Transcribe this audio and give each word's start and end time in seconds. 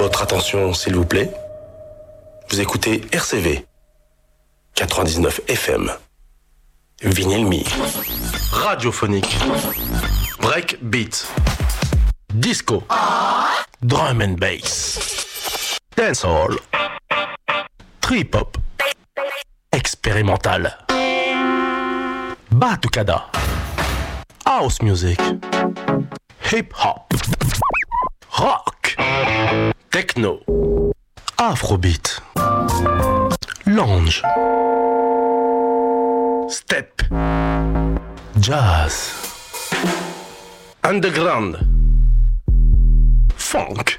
Votre 0.00 0.22
attention, 0.22 0.72
s'il 0.72 0.96
vous 0.96 1.04
plaît. 1.04 1.30
Vous 2.48 2.58
écoutez 2.58 3.02
RCV 3.12 3.66
99 4.74 5.42
FM. 5.46 5.90
Vinyl 7.02 7.44
Me. 7.44 7.58
Radiophonique. 8.50 9.36
Break 10.40 10.78
beat. 10.80 11.26
Disco. 12.32 12.82
Drum 13.82 14.22
and 14.22 14.36
bass. 14.38 15.76
Dancehall. 15.94 16.56
Trip 18.00 18.34
hop. 18.34 18.56
Expérimental. 19.70 20.78
Batucada. 22.50 23.26
House 24.46 24.80
music. 24.80 25.20
Hip 26.50 26.72
hop. 26.72 27.19
Techno. 29.90 30.38
Afrobeat. 31.34 32.22
Lounge. 33.64 34.20
Step. 36.46 37.08
Jazz. 38.38 39.12
Underground. 40.82 41.58
Funk. 43.34 43.96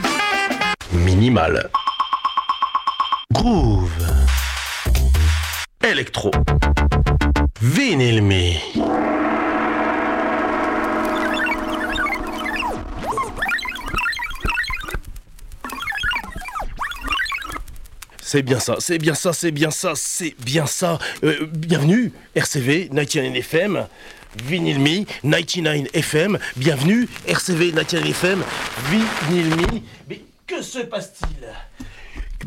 Minimal. 0.92 1.70
Groove. 3.34 3.92
Electro. 5.80 6.30
Vinyl. 7.60 8.22
C'est 18.32 18.44
bien 18.44 18.62
ça, 18.62 18.78
c'est 18.80 18.98
bien 18.98 19.14
ça, 19.14 19.34
c'est 19.34 19.52
bien 19.52 19.72
ça, 19.72 19.92
c'est 19.94 20.34
bien 20.40 20.66
ça. 20.66 21.00
Euh, 21.26 21.48
bienvenue, 21.52 22.14
RCV 22.34 22.88
99 22.88 23.36
FM, 23.36 23.88
Vinyl 24.46 24.80
Me 24.80 25.04
99 25.30 25.90
FM. 25.94 26.40
Bienvenue, 26.56 27.10
RCV 27.28 27.74
99 27.74 28.10
FM, 28.10 28.42
Vinyl 28.90 29.50
Me. 29.50 29.82
Mais 30.08 30.22
que 30.48 30.62
se 30.62 30.80
passe-t-il? 30.80 31.46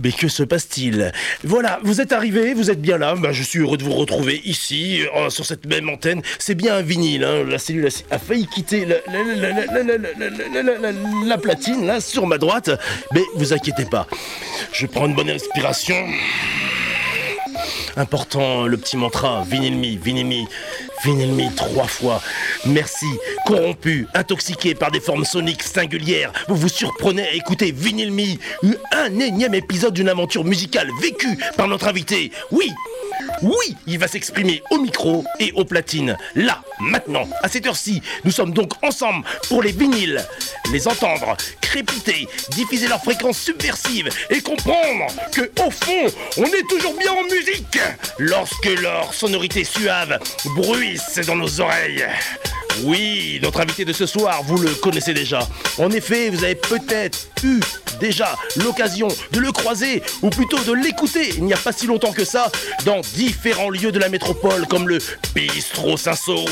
Mais 0.02 0.12
que 0.12 0.28
se 0.28 0.42
passe-t-il 0.42 1.12
Voilà, 1.44 1.80
vous 1.82 2.00
êtes 2.00 2.12
arrivé, 2.12 2.54
vous 2.54 2.70
êtes 2.70 2.80
bien 2.80 2.98
là. 2.98 3.14
Je 3.32 3.42
suis 3.42 3.60
heureux 3.60 3.76
de 3.76 3.84
vous 3.84 3.92
retrouver 3.94 4.40
ici, 4.44 5.00
sur 5.28 5.44
cette 5.44 5.66
même 5.66 5.88
antenne. 5.88 6.22
C'est 6.38 6.54
bien 6.54 6.76
un 6.76 6.82
vinyle. 6.82 7.20
La 7.48 7.58
cellule 7.58 7.88
a, 8.10 8.18
failli 8.18 8.46
quitter 8.46 8.84
la, 8.84 8.96
la, 9.12 9.22
la, 10.62 10.92
la, 11.26 11.38
platine, 11.38 11.86
là, 11.86 12.00
sur 12.00 12.26
ma 12.26 12.38
droite. 12.38 12.70
Mais 13.12 13.22
vous 13.34 13.52
inquiétez 13.52 13.84
pas. 13.84 14.06
Je 14.72 14.86
prends 14.86 15.06
une 15.06 15.14
bonne 15.14 15.30
inspiration. 15.30 15.96
Important, 17.96 18.66
le 18.66 18.76
petit 18.76 18.96
mantra, 18.96 19.44
vinyle 19.48 19.76
me, 19.76 19.96
vinyle 19.96 20.26
me 20.26 20.44
vinyl 21.04 21.32
me 21.32 21.54
trois 21.54 21.86
fois. 21.86 22.20
Merci, 22.64 23.06
corrompu, 23.46 24.06
intoxiqué 24.14 24.74
par 24.74 24.90
des 24.90 25.00
formes 25.00 25.24
soniques 25.24 25.62
singulières, 25.62 26.32
vous 26.48 26.56
vous 26.56 26.68
surprenez 26.68 27.22
à 27.22 27.32
écouter 27.34 27.72
Vinyl 27.72 28.10
Me, 28.10 28.36
un 28.92 29.18
énième 29.18 29.54
épisode 29.54 29.94
d'une 29.94 30.08
aventure 30.08 30.44
musicale 30.44 30.88
vécue 31.02 31.38
par 31.56 31.68
notre 31.68 31.88
invité. 31.88 32.30
Oui, 32.50 32.70
oui, 33.42 33.76
il 33.86 33.98
va 33.98 34.08
s'exprimer 34.08 34.62
au 34.70 34.78
micro 34.78 35.24
et 35.38 35.52
aux 35.52 35.64
platines. 35.64 36.16
Là, 36.34 36.62
maintenant, 36.80 37.28
à 37.42 37.48
cette 37.48 37.66
heure-ci, 37.66 38.02
nous 38.24 38.30
sommes 38.30 38.52
donc 38.52 38.72
ensemble 38.82 39.24
pour 39.48 39.62
les 39.62 39.72
vinyles. 39.72 40.24
Les 40.72 40.88
entendre, 40.88 41.36
crépiter, 41.60 42.26
diffuser 42.50 42.88
leurs 42.88 43.02
fréquences 43.02 43.38
subversives 43.38 44.08
et 44.30 44.40
comprendre 44.40 45.06
que, 45.32 45.50
au 45.64 45.70
fond, 45.70 46.06
on 46.38 46.44
est 46.44 46.68
toujours 46.68 46.96
bien 46.96 47.12
en 47.12 47.24
musique 47.24 47.78
lorsque 48.18 48.80
leur 48.80 49.12
sonorité 49.12 49.64
suave 49.64 50.18
bruisse 50.56 51.20
dans 51.26 51.36
nos 51.36 51.60
oreilles. 51.60 52.06
Oui, 52.82 53.38
notre 53.42 53.60
invité 53.60 53.84
de 53.84 53.92
ce 53.92 54.06
soir, 54.06 54.42
vous 54.42 54.58
le 54.58 54.70
connaissez 54.70 55.14
déjà. 55.14 55.48
En 55.78 55.90
effet, 55.90 56.28
vous 56.30 56.42
avez 56.42 56.56
peut-être 56.56 57.28
eu 57.44 57.60
déjà 58.00 58.36
l'occasion 58.56 59.08
de 59.32 59.38
le 59.38 59.52
croiser, 59.52 60.02
ou 60.22 60.30
plutôt 60.30 60.58
de 60.58 60.72
l'écouter, 60.72 61.30
il 61.36 61.44
n'y 61.44 61.52
a 61.52 61.56
pas 61.56 61.72
si 61.72 61.86
longtemps 61.86 62.12
que 62.12 62.24
ça, 62.24 62.50
dans 62.84 63.00
différents 63.14 63.70
lieux 63.70 63.92
de 63.92 63.98
la 63.98 64.08
métropole, 64.08 64.66
comme 64.66 64.88
le 64.88 64.98
Bistrot 65.34 65.96
Saint-Sau, 65.96 66.44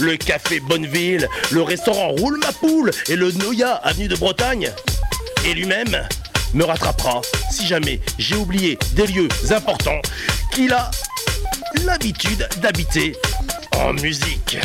le 0.00 0.16
Café 0.16 0.60
Bonneville, 0.60 1.28
le 1.50 1.62
restaurant 1.62 2.10
Roule 2.10 2.38
ma 2.38 2.52
poule 2.52 2.90
et 3.08 3.16
le 3.16 3.32
Noya 3.32 3.74
Avenue 3.74 4.08
de 4.08 4.16
Bretagne. 4.16 4.70
Et 5.44 5.54
lui-même 5.54 6.06
me 6.54 6.64
rattrapera 6.64 7.20
si 7.50 7.66
jamais 7.66 8.00
j'ai 8.18 8.36
oublié 8.36 8.78
des 8.92 9.06
lieux 9.08 9.28
importants 9.50 10.00
qu'il 10.52 10.72
a 10.72 10.90
l'habitude 11.84 12.48
d'habiter 12.62 13.16
en 13.76 13.92
musique. 13.92 14.58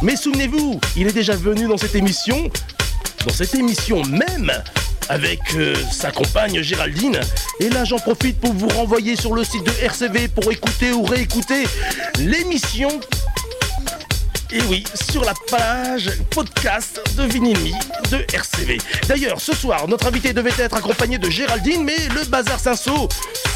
Mais 0.00 0.14
souvenez-vous, 0.14 0.80
il 0.96 1.08
est 1.08 1.12
déjà 1.12 1.34
venu 1.34 1.66
dans 1.66 1.76
cette 1.76 1.96
émission, 1.96 2.48
dans 3.26 3.32
cette 3.32 3.54
émission 3.56 4.02
même, 4.04 4.52
avec 5.08 5.40
euh, 5.56 5.74
sa 5.90 6.12
compagne 6.12 6.62
Géraldine. 6.62 7.18
Et 7.58 7.68
là, 7.68 7.84
j'en 7.84 7.98
profite 7.98 8.38
pour 8.38 8.52
vous 8.52 8.68
renvoyer 8.68 9.16
sur 9.16 9.34
le 9.34 9.42
site 9.42 9.64
de 9.64 9.72
RCV 9.82 10.28
pour 10.28 10.52
écouter 10.52 10.92
ou 10.92 11.02
réécouter 11.02 11.64
l'émission. 12.18 13.00
Et 14.50 14.62
oui, 14.62 14.82
sur 15.10 15.24
la 15.24 15.34
page 15.50 16.10
podcast 16.30 17.02
de 17.18 17.24
Vinimi 17.24 17.74
de 18.10 18.24
RCV. 18.32 18.78
D'ailleurs, 19.06 19.42
ce 19.42 19.54
soir, 19.54 19.86
notre 19.88 20.06
invité 20.06 20.32
devait 20.32 20.52
être 20.58 20.74
accompagné 20.74 21.18
de 21.18 21.28
Géraldine, 21.28 21.84
mais 21.84 21.98
le 22.14 22.24
bazar 22.24 22.58
Saint-Sau 22.58 23.10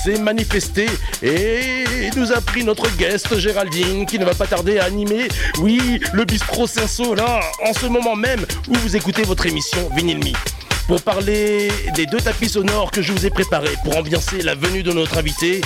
s'est 0.04 0.18
manifesté 0.18 0.86
et 1.22 2.10
nous 2.14 2.32
a 2.32 2.42
pris 2.42 2.62
notre 2.62 2.94
guest 2.96 3.38
Géraldine 3.38 4.04
qui 4.04 4.18
ne 4.18 4.26
va 4.26 4.34
pas 4.34 4.46
tarder 4.46 4.80
à 4.80 4.84
animer, 4.84 5.28
oui, 5.60 5.98
le 6.12 6.26
bistrot 6.26 6.66
Saint-Sau 6.66 7.14
là, 7.14 7.40
en 7.64 7.72
ce 7.72 7.86
moment 7.86 8.14
même 8.14 8.44
où 8.68 8.74
vous 8.74 8.94
écoutez 8.94 9.22
votre 9.22 9.46
émission 9.46 9.88
Vinyl 9.96 10.18
Me. 10.18 10.32
Pour 10.86 11.00
parler 11.02 11.70
des 11.94 12.06
deux 12.06 12.18
tapis 12.18 12.48
sonores 12.48 12.90
que 12.90 13.02
je 13.02 13.12
vous 13.12 13.24
ai 13.24 13.30
préparés 13.30 13.76
pour 13.84 13.96
ambiancer 13.96 14.42
la 14.42 14.54
venue 14.54 14.82
de 14.82 14.92
notre 14.92 15.16
invité, 15.16 15.60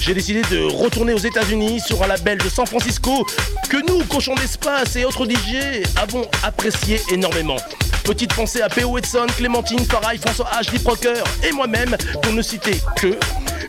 j'ai 0.00 0.14
décidé 0.14 0.42
de 0.50 0.64
retourner 0.64 1.12
aux 1.12 1.18
États-Unis 1.18 1.80
sur 1.80 2.02
un 2.02 2.06
label 2.06 2.38
de 2.38 2.48
San 2.48 2.66
Francisco 2.66 3.26
que 3.68 3.76
nous, 3.86 4.04
Cochon 4.04 4.34
d'Espace 4.34 4.96
et 4.96 5.04
autres 5.04 5.26
DJ, 5.26 5.84
avons 5.96 6.26
apprécié 6.42 7.00
énormément. 7.10 7.56
Petite 8.04 8.34
pensée 8.34 8.60
à 8.60 8.68
P.O. 8.68 8.98
Edson, 8.98 9.26
Clémentine, 9.36 9.84
Farai, 9.86 10.18
François 10.18 10.48
H, 10.60 10.70
Deep 10.70 10.86
Rocker 10.86 11.22
et 11.42 11.52
moi-même, 11.52 11.96
pour 12.22 12.32
ne 12.32 12.42
citer 12.42 12.80
que. 12.96 13.16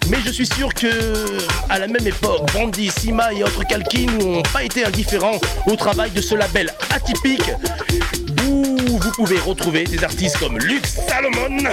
Mais 0.09 0.17
je 0.25 0.31
suis 0.31 0.45
sûr 0.45 0.73
que, 0.73 0.89
à 1.69 1.79
la 1.79 1.87
même 1.87 2.05
époque, 2.05 2.51
Brandy, 2.51 2.89
Sima 2.89 3.33
et 3.33 3.43
autres 3.43 3.63
Kalkin 3.67 4.07
n'ont 4.19 4.43
pas 4.43 4.63
été 4.63 4.85
indifférents 4.85 5.39
au 5.67 5.75
travail 5.75 6.11
de 6.11 6.21
ce 6.21 6.35
label 6.35 6.73
atypique 6.89 7.49
vous 8.45 9.11
pouvez 9.15 9.39
retrouver 9.39 9.83
des 9.85 10.03
artistes 10.03 10.37
comme 10.37 10.57
Luke 10.59 10.85
Salomon, 10.85 11.63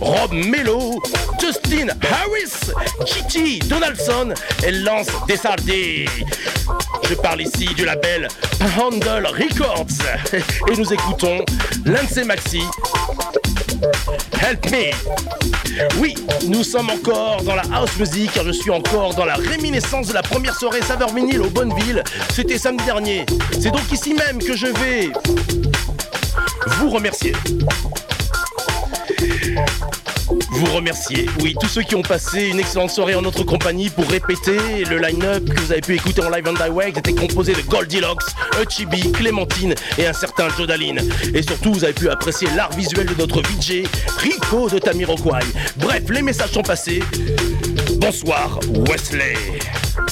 Rob 0.00 0.32
Mello, 0.32 1.02
Justin 1.40 1.88
Harris, 2.10 2.72
Gigi 3.06 3.58
Donaldson 3.60 4.34
et 4.64 4.70
Lance 4.70 5.08
Desardi. 5.26 6.06
Je 7.08 7.14
parle 7.14 7.42
ici 7.42 7.66
du 7.74 7.84
label 7.84 8.28
Handle 8.78 9.26
Records 9.26 9.86
et 10.32 10.76
nous 10.76 10.92
écoutons 10.92 11.44
l'un 11.84 12.02
de 12.02 12.24
maxi, 12.24 12.62
Help 14.40 14.70
Me. 14.70 14.90
Oui, 15.98 16.14
nous 16.46 16.62
sommes 16.62 16.90
encore 16.90 17.42
dans 17.42 17.54
la 17.54 17.64
house 17.72 17.96
music 17.98 18.32
car 18.34 18.44
je 18.44 18.52
suis 18.52 18.70
encore 18.70 19.14
dans 19.14 19.24
la 19.24 19.34
réminiscence 19.34 20.08
de 20.08 20.14
la 20.14 20.22
première 20.22 20.54
soirée 20.54 20.82
Saveur 20.82 21.12
Vinyle 21.12 21.42
au 21.42 21.50
Bonneville. 21.50 22.04
C'était 22.32 22.58
samedi 22.58 22.84
dernier. 22.84 23.26
C'est 23.52 23.70
donc 23.70 23.90
ici 23.90 24.14
même 24.14 24.38
que 24.38 24.54
je 24.54 24.66
vais 24.66 25.10
vous 26.66 26.90
remercier. 26.90 27.32
Vous 30.50 30.66
remercier, 30.74 31.26
oui, 31.40 31.54
tous 31.58 31.68
ceux 31.68 31.82
qui 31.82 31.94
ont 31.94 32.02
passé 32.02 32.48
une 32.48 32.60
excellente 32.60 32.90
soirée 32.90 33.14
en 33.14 33.22
notre 33.22 33.44
compagnie 33.44 33.88
pour 33.88 34.06
répéter 34.08 34.84
le 34.88 34.98
line-up 34.98 35.48
que 35.48 35.60
vous 35.60 35.72
avez 35.72 35.80
pu 35.80 35.94
écouter 35.94 36.22
en 36.22 36.30
live 36.30 36.46
and 36.48 36.52
direct 36.52 36.98
était 36.98 37.14
composé 37.14 37.54
de 37.54 37.62
Goldilocks, 37.62 38.22
Uchibi, 38.62 39.10
Clémentine 39.12 39.74
et 39.98 40.06
un 40.06 40.12
certain 40.12 40.48
Jodaline. 40.50 41.00
Et 41.34 41.42
surtout, 41.42 41.72
vous 41.72 41.84
avez 41.84 41.94
pu 41.94 42.10
apprécier 42.10 42.48
l'art 42.54 42.72
visuel 42.72 43.06
de 43.06 43.14
notre 43.14 43.40
VJ, 43.42 43.84
Rico 44.18 44.68
de 44.68 44.78
Tamiroquai. 44.78 45.46
Bref, 45.76 46.02
les 46.10 46.22
messages 46.22 46.50
sont 46.50 46.62
passés. 46.62 47.02
Bonsoir, 47.96 48.58
Wesley. 48.88 49.34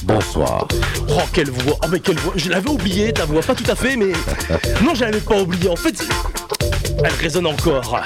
Bonsoir. 0.05 0.67
Oh, 1.11 1.21
quelle 1.33 1.51
voix 1.51 1.79
Oh, 1.85 1.87
mais 1.91 2.01
quelle 2.01 2.19
voix 2.19 2.33
Je 2.37 2.49
l'avais 2.49 2.69
oublié, 2.69 3.13
ta 3.13 3.25
voix, 3.25 3.43
pas 3.43 3.55
tout 3.55 3.71
à 3.71 3.75
fait, 3.75 3.97
mais... 3.97 4.13
Non, 4.83 4.95
je 4.95 5.05
l'avais 5.05 5.21
pas 5.21 5.41
oublié. 5.41 5.69
En 5.69 5.77
fait, 5.77 6.03
elle 7.05 7.13
résonne 7.21 7.47
encore. 7.47 8.01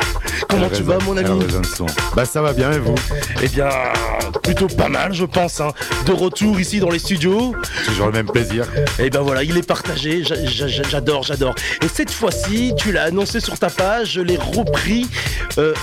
Comment 0.49 0.69
tu 0.69 0.83
vas, 0.83 0.99
mon 1.05 1.17
ami 1.17 1.29
Elle 1.41 1.47
résonne 1.47 1.65
son. 1.65 1.87
Bah 2.15 2.25
ça 2.25 2.43
va 2.43 2.53
bien 2.53 2.73
et 2.73 2.79
vous? 2.79 2.95
Eh 3.43 3.49
bien, 3.49 3.69
plutôt 4.43 4.67
pas 4.67 4.89
mal, 4.89 5.13
je 5.15 5.25
pense. 5.25 5.61
hein. 5.61 5.69
De 6.07 6.13
retour 6.13 6.59
ici 6.61 6.81
dans 6.81 6.91
les 6.91 6.99
studios. 6.99 7.55
Toujours 7.87 8.07
le 8.07 8.13
même 8.13 8.27
plaisir. 8.27 8.67
Et 8.99 9.09
ben 9.11 9.21
voilà, 9.21 9.43
il 9.45 9.57
est 9.57 9.67
partagé. 9.67 10.23
J'a- 10.25 10.45
j'a- 10.47 10.67
J'adore, 10.69 11.23
j'adore. 11.23 11.55
Et 11.83 11.89
cette 11.89 12.11
fois-ci, 12.11 12.75
tu 12.77 12.93
l'as 12.93 13.05
annoncé 13.05 13.41
sur 13.41 13.59
ta 13.59 13.71
page, 13.71 14.13
je 14.13 14.21
l'ai 14.21 14.37
repris 14.37 15.07
euh, 15.59 15.75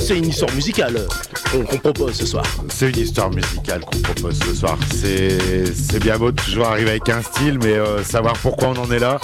c'est 0.00 0.16
une 0.16 0.28
histoire 0.28 0.52
musicale 0.52 1.06
qu'on 1.50 1.64
propose 1.64 2.14
ce 2.14 2.26
soir. 2.26 2.44
C'est 2.68 2.90
une 2.90 2.98
histoire 2.98 3.30
musicale 3.30 3.80
qu'on 3.80 3.98
propose 3.98 4.38
ce 4.38 4.54
soir. 4.54 4.78
C'est 4.90 5.98
bien 6.00 6.18
beau 6.18 6.30
de 6.30 6.40
toujours 6.40 6.66
arriver 6.66 6.90
avec 6.90 7.08
un 7.08 7.22
style, 7.22 7.58
mais 7.62 7.74
euh, 7.74 8.02
savoir 8.02 8.34
pourquoi 8.34 8.68
on 8.68 8.76
en 8.76 8.90
est 8.90 8.98
là, 8.98 9.18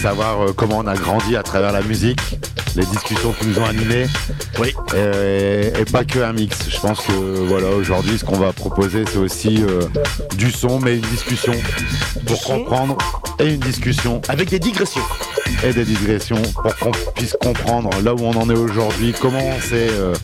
savoir 0.00 0.40
euh, 0.40 0.52
comment 0.54 0.78
on 0.78 0.86
a 0.86 0.94
grandi 0.94 1.36
à 1.36 1.42
travers 1.42 1.72
la 1.72 1.82
musique, 1.82 2.20
les 2.76 2.86
discussions 2.86 3.32
qui 3.32 3.46
nous 3.46 3.58
ont 3.58 3.64
animés. 3.64 4.06
Oui. 4.58 4.74
Et, 4.96 5.84
pas 5.92 6.04
que 6.04 6.18
un 6.18 6.32
mix. 6.32 6.68
Je 6.68 6.78
pense 6.80 7.00
que 7.00 7.12
voilà, 7.12 7.68
aujourd'hui, 7.68 8.18
ce 8.18 8.24
qu'on 8.24 8.38
va 8.38 8.52
proposer, 8.52 9.04
c'est 9.10 9.18
aussi 9.18 9.62
euh, 9.62 9.82
du 10.36 10.50
son, 10.50 10.80
mais 10.80 10.96
une 10.96 11.02
discussion 11.02 11.54
pour 12.26 12.42
comprendre 12.42 12.96
et 13.38 13.54
une 13.54 13.60
discussion 13.60 14.20
avec 14.28 14.50
des 14.50 14.58
digressions 14.58 15.02
et 15.64 15.72
des 15.72 15.84
digressions 15.84 16.42
pour 16.54 16.76
qu'on 16.76 16.92
puisse 17.14 17.36
comprendre 17.40 17.90
là 18.02 18.14
où 18.14 18.20
on 18.20 18.36
en 18.36 18.50
est 18.50 18.56
aujourd'hui, 18.56 19.14
comment 19.20 19.38
on 19.38 19.60
s'est 19.60 19.88
euh, 19.90 20.14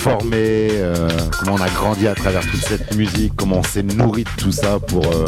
formé, 0.00 0.70
euh, 0.72 1.10
comment 1.38 1.56
on 1.56 1.60
a 1.60 1.68
grandi 1.68 2.08
à 2.08 2.14
travers 2.14 2.40
toute 2.40 2.64
cette 2.64 2.96
musique, 2.96 3.34
comment 3.36 3.58
on 3.58 3.62
s'est 3.62 3.82
nourri 3.82 4.24
de 4.24 4.30
tout 4.38 4.50
ça 4.50 4.78
pour, 4.78 5.04
euh, 5.04 5.26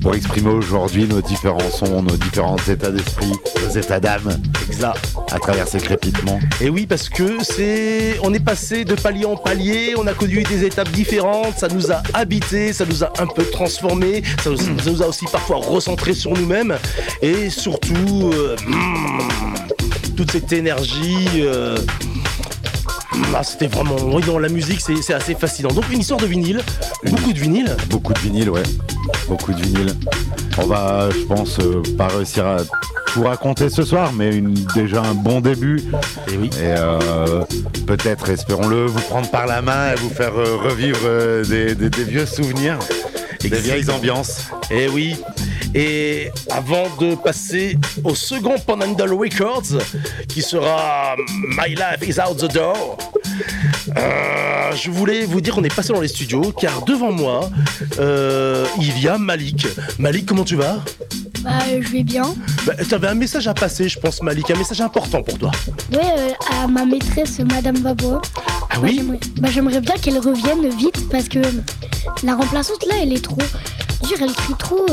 pour 0.00 0.16
exprimer 0.16 0.50
aujourd'hui 0.50 1.04
nos 1.06 1.20
différents 1.20 1.70
sons, 1.70 2.02
nos 2.02 2.16
différents 2.16 2.56
états 2.68 2.90
d'esprit, 2.90 3.30
nos 3.64 3.70
états 3.70 4.00
d'âme. 4.00 4.36
À 5.30 5.38
travers 5.38 5.68
ces 5.68 5.78
crépitements. 5.78 6.40
Et 6.60 6.68
oui, 6.68 6.86
parce 6.86 7.08
que 7.08 7.44
c'est. 7.44 8.18
On 8.24 8.34
est 8.34 8.44
passé 8.44 8.84
de 8.84 8.94
palier 8.94 9.24
en 9.24 9.36
palier, 9.36 9.94
on 9.96 10.06
a 10.08 10.12
connu 10.12 10.42
des 10.42 10.64
étapes 10.64 10.90
différentes, 10.90 11.58
ça 11.58 11.68
nous 11.68 11.92
a 11.92 12.02
habité, 12.14 12.72
ça 12.72 12.84
nous 12.84 13.04
a 13.04 13.12
un 13.20 13.26
peu 13.26 13.44
transformé, 13.44 14.22
ça, 14.42 14.50
nous 14.50 15.02
a 15.02 15.06
aussi 15.06 15.26
parfois 15.30 15.58
recentré 15.58 16.14
sur 16.14 16.32
nous-mêmes. 16.32 16.76
Et 17.20 17.48
surtout, 17.48 18.32
euh, 18.34 18.56
hmm, 18.66 20.14
toute 20.16 20.32
cette 20.32 20.52
énergie. 20.52 21.44
Ah, 23.34 23.42
c'était 23.42 23.66
vraiment. 23.66 23.96
Oui, 24.04 24.22
dans 24.26 24.38
la 24.38 24.48
musique, 24.48 24.80
c'est 24.80 25.14
assez 25.14 25.34
fascinant. 25.34 25.70
Donc, 25.70 25.84
une 25.90 26.00
histoire 26.00 26.20
de 26.20 26.26
vinyle. 26.26 26.60
Beaucoup 27.04 27.32
de 27.32 27.38
vinyle. 27.38 27.76
Beaucoup 27.88 28.12
de 28.12 28.18
vinyle, 28.18 28.50
ouais. 28.50 28.62
Beaucoup 29.28 29.52
de 29.52 29.60
vinyle. 29.60 29.94
On 30.58 30.66
va, 30.66 31.08
je 31.10 31.24
pense, 31.24 31.58
euh, 31.58 31.82
pas 31.96 32.08
réussir 32.08 32.46
à 32.46 32.58
tout 33.12 33.22
raconter 33.22 33.68
ce 33.70 33.82
soir, 33.82 34.12
mais 34.12 34.36
une, 34.36 34.54
déjà 34.74 35.02
un 35.02 35.14
bon 35.14 35.40
début. 35.40 35.82
Et 36.30 36.36
oui. 36.36 36.50
Et 36.58 36.74
euh, 36.76 37.42
peut-être, 37.86 38.28
espérons-le, 38.28 38.86
vous 38.86 39.00
prendre 39.00 39.30
par 39.30 39.46
la 39.46 39.62
main 39.62 39.92
et 39.92 39.96
vous 39.96 40.10
faire 40.10 40.34
euh, 40.36 40.56
revivre 40.56 41.46
des, 41.48 42.04
vieux 42.04 42.26
souvenirs, 42.26 42.78
des 43.48 43.60
vieilles 43.60 43.90
ambiances. 43.90 44.46
Et 44.70 44.88
oui. 44.88 45.16
Et 45.74 46.30
avant 46.50 46.84
de 47.00 47.14
passer 47.14 47.78
au 48.04 48.14
second 48.14 48.58
Panhandle 48.58 49.14
Records, 49.14 49.78
qui 50.28 50.42
sera 50.42 51.16
My 51.56 51.74
Life 51.74 52.06
is 52.06 52.20
Out 52.20 52.38
the 52.38 52.52
Door, 52.52 52.98
euh, 53.96 54.72
je 54.74 54.90
voulais 54.90 55.24
vous 55.24 55.40
dire 55.40 55.54
qu'on 55.54 55.64
est 55.64 55.74
passé 55.74 55.92
dans 55.92 56.00
les 56.00 56.08
studios, 56.08 56.52
car 56.58 56.82
devant 56.84 57.12
moi, 57.12 57.50
euh, 57.98 58.66
il 58.78 58.98
y 59.00 59.08
a 59.08 59.18
Malik. 59.18 59.66
Malik, 59.98 60.26
comment 60.26 60.44
tu 60.44 60.56
vas? 60.56 60.78
Bah, 61.40 61.50
je 61.80 61.88
vais 61.88 62.04
bien. 62.04 62.34
Bah, 62.66 62.74
tu 62.88 62.94
avais 62.94 63.08
un 63.08 63.14
message 63.14 63.48
à 63.48 63.54
passer, 63.54 63.88
je 63.88 63.98
pense, 63.98 64.22
Malik, 64.22 64.50
un 64.50 64.56
message 64.56 64.80
important 64.80 65.22
pour 65.22 65.38
toi. 65.38 65.50
Oui, 65.92 65.98
euh, 66.02 66.30
à 66.62 66.66
ma 66.68 66.84
maîtresse, 66.84 67.40
Madame 67.40 67.78
Babo. 67.78 68.20
Ah 68.70 68.76
oui? 68.80 69.02
bah, 69.40 69.48
J'aimerais 69.52 69.80
bien 69.80 69.94
qu'elle 69.96 70.18
revienne 70.18 70.68
vite 70.76 71.08
parce 71.10 71.28
que 71.28 71.40
la 72.22 72.34
remplaçante 72.36 72.86
là, 72.86 72.94
elle 73.02 73.12
est 73.12 73.24
trop 73.24 73.38
dure, 74.06 74.18
elle 74.20 74.32
crie 74.32 74.54
trop. 74.58 74.86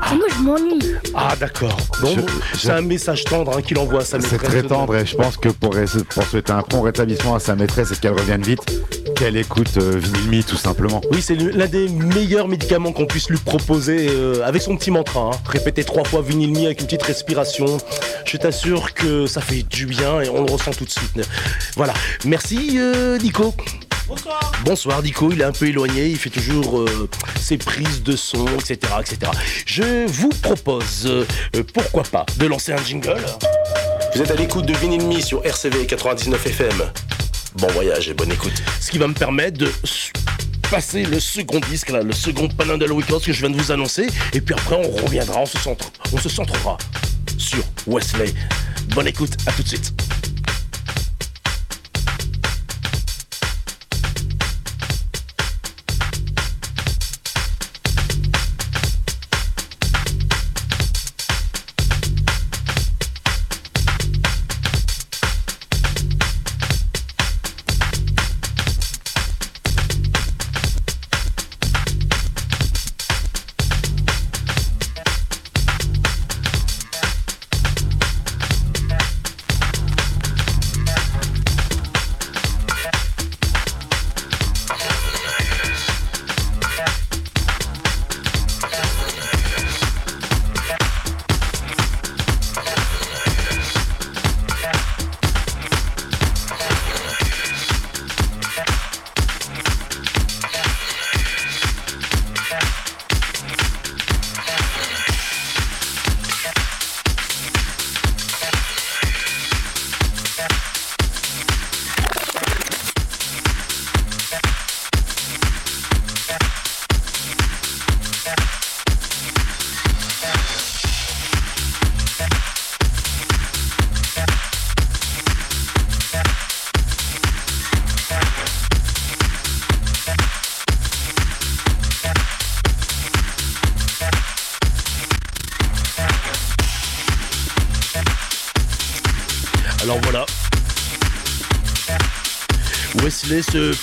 Ah. 0.00 0.14
moi, 0.14 0.26
je 0.36 0.42
m'ennuie. 0.42 0.94
Ah, 1.14 1.34
d'accord. 1.38 1.76
Bon, 2.00 2.16
c'est 2.54 2.70
un 2.70 2.80
message 2.80 3.24
tendre 3.24 3.56
hein, 3.56 3.62
qu'il 3.62 3.78
envoie 3.78 4.00
à 4.00 4.04
sa 4.04 4.18
maîtresse. 4.18 4.40
C'est 4.40 4.46
très 4.46 4.62
tendre 4.62 4.96
et 4.96 5.04
je 5.04 5.16
pense 5.16 5.36
que 5.36 5.48
pour, 5.48 5.70
pour 5.70 6.22
souhaiter 6.24 6.52
un 6.52 6.62
bon 6.68 6.82
rétablissement 6.82 7.34
à 7.34 7.40
sa 7.40 7.54
maîtresse 7.56 7.90
et 7.92 7.96
qu'elle 7.96 8.12
revienne 8.12 8.42
vite, 8.42 8.60
qu'elle 9.18 9.36
écoute 9.36 9.76
euh, 9.78 10.00
tout 10.46 10.56
simplement. 10.56 11.00
Oui, 11.10 11.20
c'est 11.20 11.34
l'un 11.34 11.66
des 11.66 11.88
meilleurs 11.88 12.46
médicaments 12.46 12.92
qu'on 12.92 13.06
puisse 13.06 13.28
lui 13.28 13.38
proposer 13.38 14.08
euh, 14.10 14.46
avec 14.46 14.62
son 14.62 14.76
petit 14.76 14.92
mantra. 14.92 15.30
Hein. 15.32 15.38
Répéter 15.46 15.82
trois 15.82 16.04
fois 16.04 16.22
Vinilmi 16.22 16.66
avec 16.66 16.80
une 16.80 16.86
petite 16.86 17.02
respiration. 17.02 17.78
Je 18.24 18.36
t'assure 18.36 18.94
que 18.94 19.26
ça 19.26 19.40
fait 19.40 19.62
du 19.62 19.86
bien 19.86 20.20
et 20.20 20.28
on 20.28 20.44
le 20.44 20.52
ressent 20.52 20.70
tout 20.70 20.84
de 20.84 20.90
suite. 20.90 21.20
Voilà. 21.76 21.94
Merci, 22.24 22.76
euh, 22.76 23.18
Nico. 23.18 23.54
Bonsoir. 24.06 24.52
Bonsoir 24.64 25.02
Dico, 25.02 25.30
il 25.32 25.40
est 25.42 25.44
un 25.44 25.52
peu 25.52 25.66
éloigné, 25.66 26.06
il 26.06 26.16
fait 26.16 26.30
toujours 26.30 26.78
euh, 26.78 27.08
ses 27.38 27.58
prises 27.58 28.02
de 28.02 28.16
son, 28.16 28.46
etc., 28.54 28.78
etc. 29.00 29.32
Je 29.66 30.06
vous 30.06 30.30
propose, 30.30 31.06
euh, 31.06 31.24
pourquoi 31.74 32.04
pas, 32.04 32.24
de 32.38 32.46
lancer 32.46 32.72
un 32.72 32.82
jingle. 32.82 33.22
Vous 34.14 34.22
êtes 34.22 34.30
à 34.30 34.34
l'écoute 34.34 34.64
de 34.64 34.72
Vinilmi 34.72 35.20
sur 35.20 35.44
RCV 35.44 35.84
99 35.84 36.46
FM. 36.46 36.90
Bon 37.58 37.66
voyage 37.68 38.08
et 38.08 38.14
bonne 38.14 38.30
écoute. 38.30 38.62
Ce 38.80 38.88
qui 38.88 38.98
va 38.98 39.08
me 39.08 39.14
permettre 39.14 39.58
de 39.58 39.72
passer 40.70 41.02
le 41.02 41.18
second 41.18 41.58
disque, 41.68 41.90
le 41.90 42.12
second 42.12 42.46
Panhandle 42.46 42.92
Records 42.92 43.22
que 43.22 43.32
je 43.32 43.40
viens 43.40 43.50
de 43.50 43.60
vous 43.60 43.72
annoncer. 43.72 44.06
Et 44.32 44.40
puis 44.40 44.54
après, 44.54 44.76
on 44.76 45.04
reviendra, 45.04 45.40
on 45.40 46.18
se 46.18 46.28
centrera 46.28 46.78
sur 47.36 47.64
Wesley. 47.88 48.32
Bonne 48.94 49.08
écoute, 49.08 49.32
à 49.46 49.52
tout 49.52 49.64
de 49.64 49.68
suite. 49.68 49.92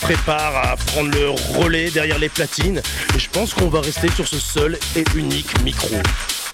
Prépare 0.05 0.55
à 0.55 0.77
prendre 0.77 1.09
le 1.09 1.31
relais 1.57 1.89
derrière 1.89 2.19
les 2.19 2.29
platines. 2.29 2.79
Et 3.15 3.19
je 3.19 3.27
pense 3.27 3.55
qu'on 3.55 3.69
va 3.69 3.81
rester 3.81 4.07
sur 4.12 4.27
ce 4.27 4.38
seul 4.38 4.77
et 4.95 5.03
unique 5.15 5.50
micro. 5.63 5.95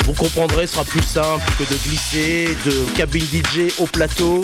Vous 0.05 0.13
comprendrez, 0.13 0.67
ce 0.67 0.75
sera 0.75 0.86
plus 0.86 1.03
simple 1.03 1.43
que 1.60 1.63
de 1.63 1.77
glisser 1.84 2.55
de 2.65 2.96
cabine 2.96 3.25
DJ 3.25 3.74
au 3.77 3.88
plateau. 3.88 4.39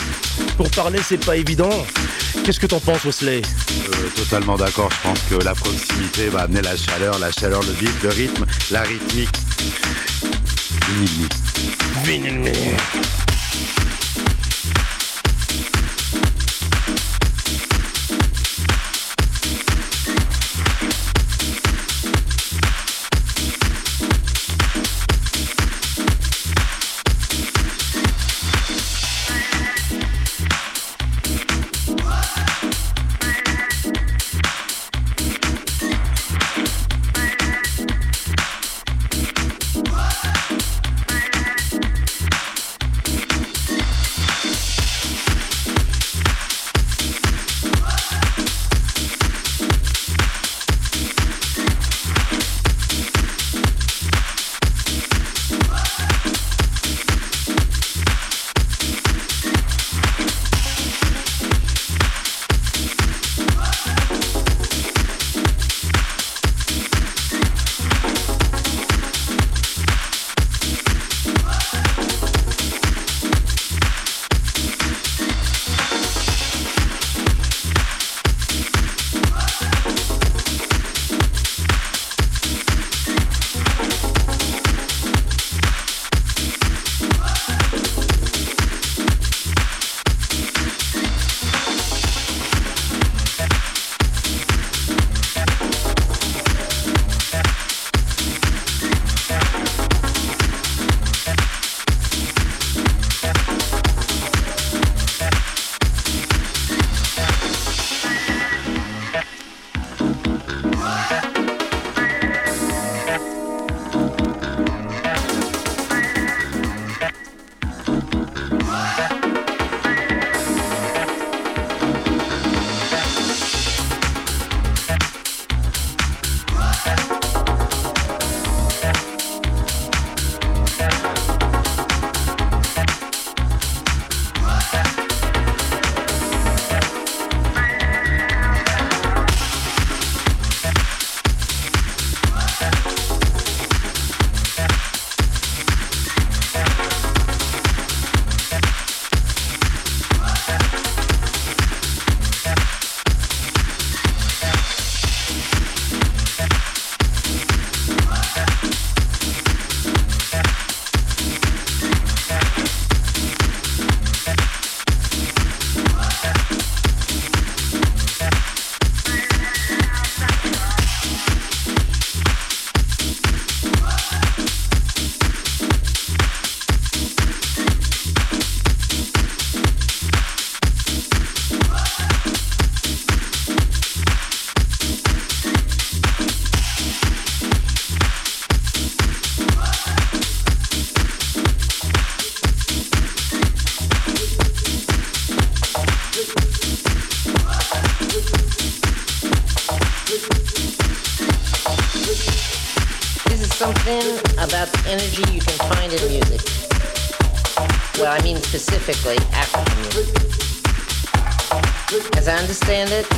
Pour 0.58 0.70
parler, 0.72 1.00
c'est 1.02 1.24
pas 1.26 1.38
évident. 1.38 1.86
Qu'est-ce 2.44 2.60
que 2.60 2.68
t'en 2.68 2.82
penses, 2.82 3.06
Wesley? 3.06 3.42
Euh, 3.42 4.10
Totalement 4.18 4.58
d'accord. 4.58 4.90
Je 4.92 5.08
pense 5.08 5.20
que 5.30 5.36
la 5.42 5.56
proximité 5.56 6.28
va 6.28 6.42
amener 6.42 6.62
la 6.62 6.76
chaleur, 6.76 7.18
la 7.18 7.32
chaleur, 7.32 7.62
le 7.64 7.72
beat, 7.72 8.04
le 8.04 8.10
rythme, 8.10 8.46
la 8.72 8.82
rythmique. 8.82 9.30
Vinylmi. 12.04 12.52
something 12.58 13.27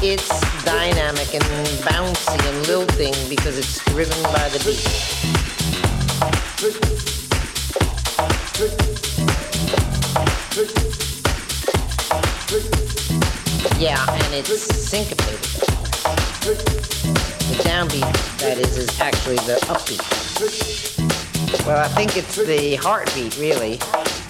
it's 0.02 0.30
dynamic 0.64 1.34
and 1.34 1.44
bouncy 1.84 2.40
and 2.48 2.68
lilting 2.68 3.14
because 3.30 3.58
it's 3.58 3.84
driven 3.86 4.22
by 4.24 4.50
the 4.50 4.60
beat. 4.64 5.30
Yeah, 13.80 14.06
and 14.10 14.34
it's 14.34 14.66
syncopated. 14.76 15.40
The 17.50 17.64
downbeat, 17.64 18.40
that 18.40 18.58
is, 18.58 18.78
is 18.78 19.00
actually 19.00 19.38
the 19.38 19.58
upbeat. 19.68 20.04
Well, 21.66 21.78
I 21.84 21.88
think 21.90 22.18
it's 22.18 22.36
the 22.36 22.76
heartbeat, 22.76 23.38
really, 23.38 23.80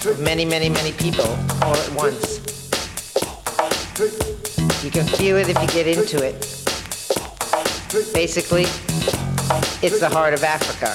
of 0.06 0.20
many, 0.20 0.44
many, 0.44 0.68
many 0.68 0.92
people 0.92 1.26
all 1.62 1.76
at 1.76 1.92
once. 1.94 2.39
You 3.98 4.90
can 4.90 5.06
feel 5.06 5.36
it 5.36 5.48
if 5.48 5.60
you 5.60 5.68
get 5.68 5.86
into 5.86 6.24
it. 6.24 6.34
Basically, 8.14 8.62
it's 9.82 10.00
the 10.00 10.08
heart 10.08 10.32
of 10.32 10.44
Africa. 10.44 10.94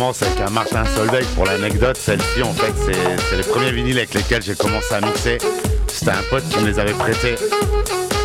avec 0.00 0.40
un 0.40 0.50
Martin 0.50 0.82
Solveig 0.96 1.26
pour 1.34 1.44
l'anecdote. 1.44 1.96
Celle-ci, 1.98 2.42
en 2.42 2.54
fait, 2.54 2.72
c'est 3.28 3.36
les 3.36 3.42
premiers 3.42 3.70
vinyles 3.70 3.98
avec 3.98 4.14
lesquels 4.14 4.40
j'ai 4.42 4.54
commencé 4.54 4.94
à 4.94 5.00
mixer. 5.02 5.36
C'était 5.88 6.12
un 6.12 6.22
pote 6.30 6.48
qui 6.48 6.58
me 6.60 6.70
les 6.70 6.78
avait 6.78 6.94
prêtés. 6.94 7.34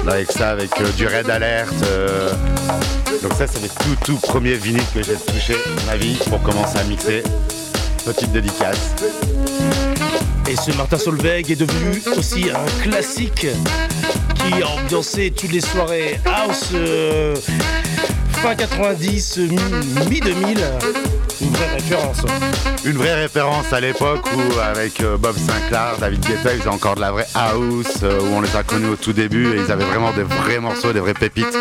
Avec 0.07 0.31
ça, 0.31 0.51
avec 0.51 0.71
euh, 0.79 0.89
du 0.95 1.05
raid 1.05 1.29
alerte. 1.29 1.73
Euh. 1.83 2.31
Donc 3.21 3.33
ça, 3.33 3.45
c'est 3.45 3.61
les 3.61 3.67
tout, 3.67 3.95
tout 4.05 4.15
premiers 4.19 4.53
vinyles 4.53 4.85
que 4.93 5.03
j'ai 5.03 5.15
touché 5.15 5.57
ma 5.85 5.97
vie 5.97 6.17
pour 6.29 6.41
commencer 6.43 6.77
à 6.77 6.83
mixer. 6.85 7.23
Petite 8.05 8.31
dédicace. 8.31 8.95
Et 10.49 10.55
ce 10.55 10.71
Martin 10.77 10.97
Solveig 10.97 11.51
est 11.51 11.59
devenu 11.59 12.01
aussi 12.17 12.45
un 12.51 12.83
classique 12.83 13.47
qui 14.35 14.63
a 14.63 14.67
ambiancé 14.69 15.33
toutes 15.35 15.51
les 15.51 15.61
soirées 15.61 16.21
house. 16.25 16.69
Euh... 16.73 17.35
90, 18.53 19.39
mi-2000. 20.09 21.14
Une 21.41 21.49
vraie 21.49 21.73
référence. 21.73 22.19
Hein. 22.19 22.75
Une 22.85 22.97
vraie 22.97 23.15
référence 23.15 23.73
à 23.73 23.79
l'époque 23.79 24.25
où, 24.33 24.59
avec 24.59 25.01
euh, 25.01 25.17
Bob 25.17 25.35
Sinclair, 25.37 25.97
David 25.99 26.21
Guetta, 26.21 26.53
ils 26.53 26.59
faisaient 26.59 26.69
encore 26.69 26.95
de 26.95 27.01
la 27.01 27.11
vraie 27.11 27.27
house, 27.33 27.97
euh, 28.03 28.21
où 28.21 28.35
on 28.35 28.41
les 28.41 28.55
a 28.55 28.63
connus 28.63 28.89
au 28.89 28.95
tout 28.95 29.11
début 29.11 29.47
et 29.47 29.61
ils 29.65 29.71
avaient 29.71 29.85
vraiment 29.85 30.13
des 30.13 30.23
vrais 30.23 30.59
morceaux, 30.59 30.93
des 30.93 30.99
vraies 30.99 31.13
pépites. 31.13 31.57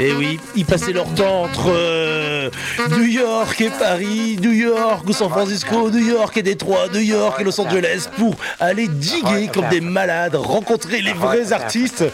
Et 0.00 0.12
oui, 0.12 0.38
ils 0.54 0.64
passaient 0.64 0.92
leur 0.92 1.12
temps 1.14 1.42
entre 1.42 1.70
euh, 1.70 2.50
New 2.90 3.04
York 3.04 3.60
et 3.60 3.70
Paris, 3.70 4.38
New 4.40 4.52
York 4.52 5.04
ou 5.08 5.12
San 5.12 5.28
Francisco, 5.28 5.90
New 5.90 6.06
York 6.06 6.36
et 6.36 6.42
Détroit, 6.42 6.86
New 6.92 7.00
York 7.00 7.40
et 7.40 7.44
Los 7.44 7.60
Angeles 7.60 8.08
pour 8.16 8.36
aller 8.60 8.86
diguer 8.86 9.50
comme 9.52 9.68
des 9.70 9.80
malades, 9.80 10.36
rencontrer 10.36 11.02
les 11.02 11.12
vrais 11.12 11.52
artistes 11.52 12.04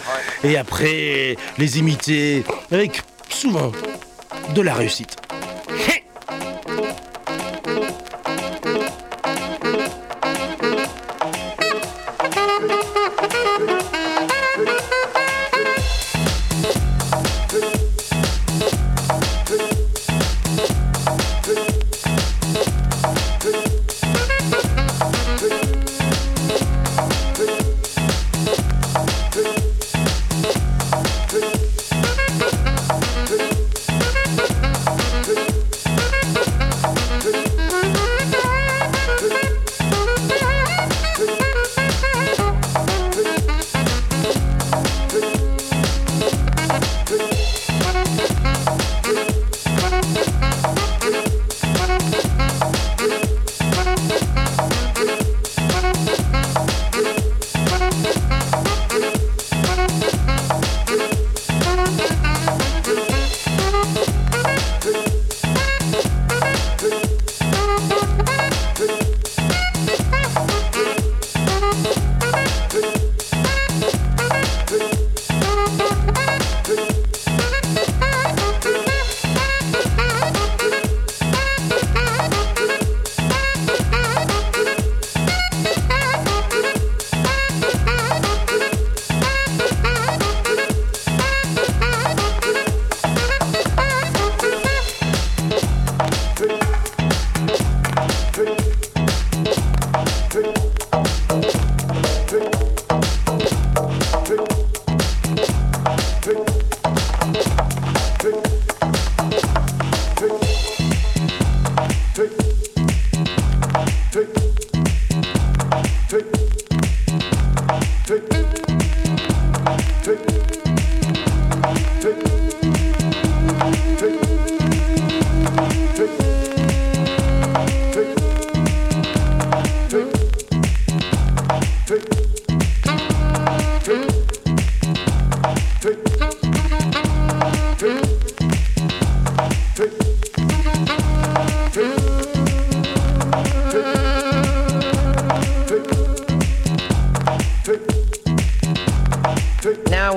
et 0.43 0.57
après 0.57 1.37
les 1.59 1.79
imiter 1.79 2.45
avec 2.73 3.03
souvent 3.29 3.71
de 4.55 4.63
la 4.63 4.73
réussite. 4.73 5.24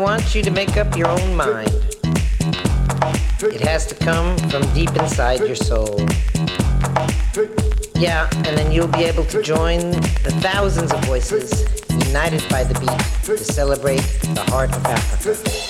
Want 0.07 0.33
you 0.33 0.41
to 0.41 0.51
make 0.51 0.77
up 0.77 0.95
your 0.95 1.09
own 1.09 1.35
mind. 1.35 1.67
It 3.41 3.59
has 3.59 3.85
to 3.87 3.95
come 3.95 4.37
from 4.49 4.61
deep 4.73 4.95
inside 4.95 5.41
your 5.41 5.57
soul. 5.57 5.99
Yeah, 7.93 8.29
and 8.45 8.57
then 8.57 8.71
you'll 8.71 8.87
be 8.87 9.03
able 9.03 9.25
to 9.25 9.43
join 9.43 9.91
the 10.23 10.33
thousands 10.39 10.93
of 10.93 11.03
voices 11.03 11.65
united 11.89 12.41
by 12.49 12.63
the 12.63 12.79
beat 12.79 13.25
to 13.25 13.37
celebrate 13.37 14.07
the 14.33 14.45
heart 14.47 14.73
of 14.73 14.85
Africa. 14.85 15.66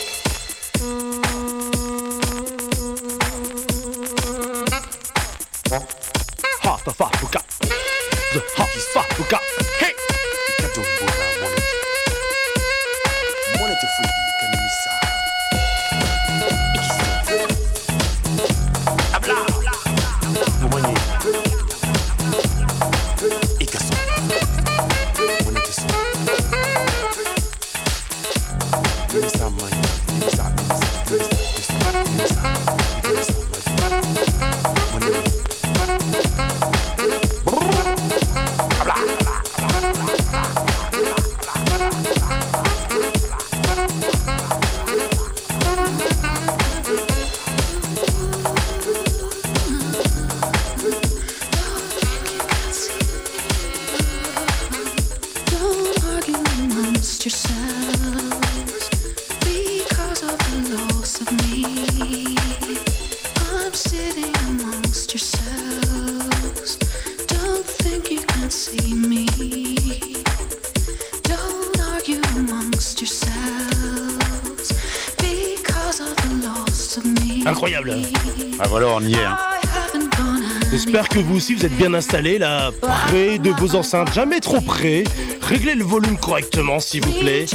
Aussi 81.38 81.54
vous 81.54 81.66
êtes 81.66 81.78
bien 81.78 81.94
installés 81.94 82.40
là, 82.40 82.72
près 82.82 83.38
de 83.38 83.52
vos 83.52 83.76
enceintes, 83.76 84.12
jamais 84.14 84.40
trop 84.40 84.60
près. 84.60 85.04
Réglez 85.42 85.76
le 85.76 85.84
volume 85.84 86.18
correctement 86.18 86.80
s'il 86.80 87.06
vous 87.06 87.20
plaît. 87.20 87.46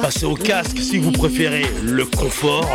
Passez 0.00 0.24
au 0.24 0.34
casque 0.34 0.78
si 0.78 0.98
vous 0.98 1.10
préférez 1.10 1.66
le 1.82 2.04
confort. 2.04 2.68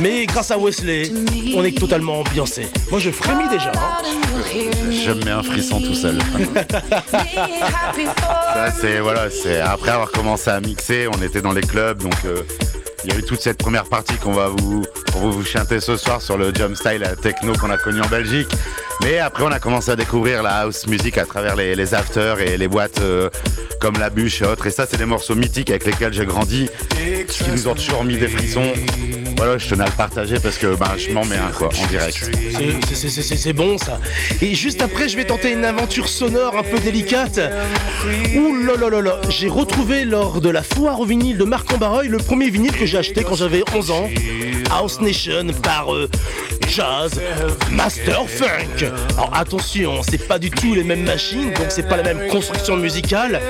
Mais 0.00 0.26
grâce 0.26 0.50
à 0.50 0.58
Wesley, 0.58 1.12
on 1.54 1.64
est 1.64 1.78
totalement 1.78 2.20
ambiancé. 2.20 2.66
Moi 2.90 2.98
je 2.98 3.10
frémis 3.10 3.48
déjà. 3.48 3.70
Hein. 3.70 4.02
Je 4.90 5.12
me 5.12 5.24
mets 5.24 5.30
un 5.30 5.42
frisson 5.42 5.80
tout 5.80 5.94
seul. 5.94 6.18
c'est 8.80 8.98
voilà, 8.98 9.30
c'est 9.30 9.60
après 9.60 9.92
avoir 9.92 10.10
commencé 10.10 10.50
à 10.50 10.60
mixer, 10.60 11.06
on 11.16 11.22
était 11.22 11.42
dans 11.42 11.52
les 11.52 11.62
clubs 11.62 12.02
donc. 12.02 12.14
Euh, 12.24 12.42
il 13.02 13.10
y 13.10 13.16
a 13.16 13.18
eu 13.18 13.22
toute 13.22 13.40
cette 13.40 13.56
première 13.56 13.84
partie 13.84 14.16
qu'on 14.16 14.32
va 14.32 14.48
vous, 14.48 14.84
vous 15.14 15.42
chanter 15.42 15.80
ce 15.80 15.96
soir 15.96 16.20
sur 16.20 16.36
le 16.36 16.54
jump 16.54 16.76
style 16.76 17.02
techno 17.22 17.54
qu'on 17.54 17.70
a 17.70 17.78
connu 17.78 18.02
en 18.02 18.08
Belgique. 18.08 18.50
Mais 19.02 19.18
après, 19.18 19.44
on 19.44 19.50
a 19.50 19.58
commencé 19.58 19.90
à 19.90 19.96
découvrir 19.96 20.42
la 20.42 20.60
house 20.60 20.86
music 20.86 21.18
à 21.18 21.24
travers 21.24 21.56
les, 21.56 21.94
afters 21.94 22.40
et 22.40 22.56
les 22.56 22.68
boîtes 22.68 23.00
euh, 23.00 23.30
comme 23.80 23.98
La 23.98 24.10
Bûche 24.10 24.42
et 24.42 24.46
autres. 24.46 24.66
Et 24.66 24.70
ça, 24.70 24.86
c'est 24.88 24.98
des 24.98 25.06
morceaux 25.06 25.34
mythiques 25.34 25.70
avec 25.70 25.86
lesquels 25.86 26.12
j'ai 26.12 26.26
grandi, 26.26 26.68
qui 27.28 27.50
nous 27.50 27.68
ont 27.68 27.74
toujours 27.74 28.04
mis 28.04 28.18
des 28.18 28.28
frissons. 28.28 28.72
Voilà, 29.40 29.56
je 29.56 29.70
tenais 29.70 29.84
à 29.84 29.86
le 29.86 29.92
partager 29.92 30.38
parce 30.38 30.58
que 30.58 30.74
ben, 30.74 30.90
je 30.98 31.12
m'en 31.12 31.24
mets 31.24 31.38
un 31.38 31.50
quoi, 31.50 31.68
en 31.68 31.86
direct. 31.86 32.30
C'est 33.22 33.52
bon 33.54 33.78
ça. 33.78 33.98
Et 34.42 34.54
juste 34.54 34.82
après, 34.82 35.08
je 35.08 35.16
vais 35.16 35.24
tenter 35.24 35.52
une 35.52 35.64
aventure 35.64 36.10
sonore 36.10 36.58
un 36.58 36.62
peu 36.62 36.78
délicate. 36.78 37.40
Ouh 38.36 38.54
là 38.62 38.76
là 38.76 39.00
là 39.00 39.20
j'ai 39.30 39.48
retrouvé 39.48 40.04
lors 40.04 40.42
de 40.42 40.50
la 40.50 40.62
foire 40.62 41.00
au 41.00 41.06
vinyle 41.06 41.38
de 41.38 41.44
Marc 41.44 41.72
Ambareuil 41.72 42.08
le 42.08 42.18
premier 42.18 42.50
vinyle 42.50 42.72
que 42.72 42.84
j'ai 42.84 42.98
acheté 42.98 43.24
quand 43.24 43.34
j'avais 43.34 43.62
11 43.74 43.90
ans. 43.90 44.10
House 44.70 45.00
Nation 45.00 45.46
par 45.62 45.94
euh, 45.94 46.10
Jazz 46.70 47.20
Master 47.72 48.28
Funk. 48.28 48.86
Alors 49.16 49.30
attention, 49.34 50.02
c'est 50.08 50.28
pas 50.28 50.38
du 50.38 50.50
tout 50.50 50.74
les 50.74 50.84
mêmes 50.84 51.02
machines, 51.04 51.52
donc 51.52 51.66
c'est 51.68 51.88
pas 51.88 51.96
la 51.96 52.04
même 52.04 52.28
construction 52.28 52.76
musicale, 52.76 53.40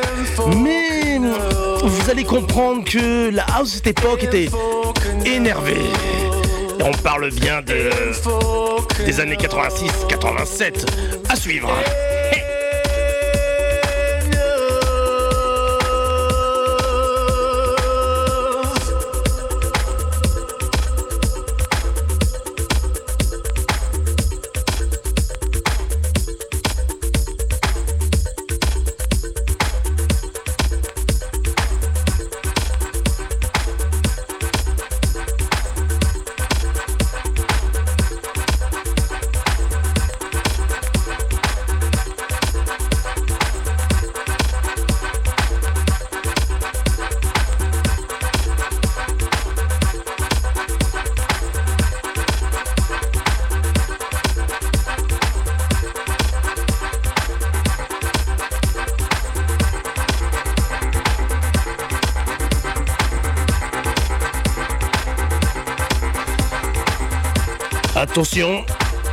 mais 0.56 1.18
vous 1.18 2.11
allez 2.11 2.24
comprendre 2.24 2.83
que 2.85 3.28
la 3.30 3.44
house 3.54 3.72
de 3.72 3.76
cette 3.76 3.87
époque 3.88 4.24
était 4.24 4.48
énervée. 5.26 5.76
On 6.83 6.92
parle 7.02 7.30
bien 7.30 7.61
de, 7.61 7.90
des 9.04 9.20
années 9.20 9.37
86-87 9.37 10.87
à 11.28 11.37
suivre. 11.37 11.70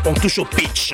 On 0.06 0.13
touche 0.13 0.38
au. 0.38 0.45
Pitch. 0.45 0.93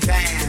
bang. 0.00 0.41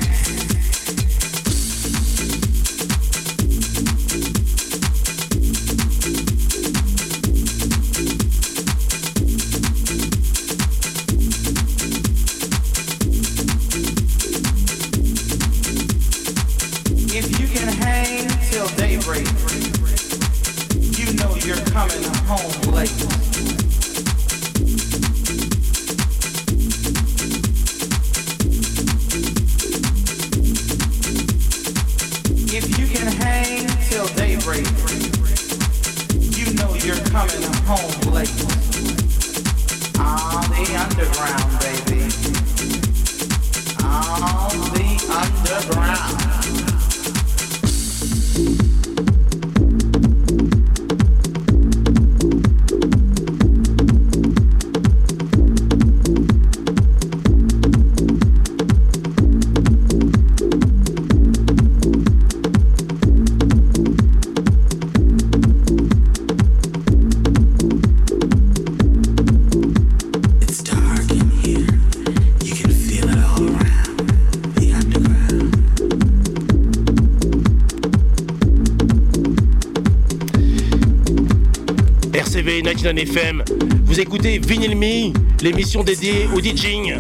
FM. 82.91 83.43
Vous 83.85 83.99
écoutez 83.99 84.39
Vinyl 84.39 84.75
Me, 84.75 85.13
l'émission 85.41 85.83
dédiée 85.83 86.27
au 86.35 86.41
DJing. 86.41 86.95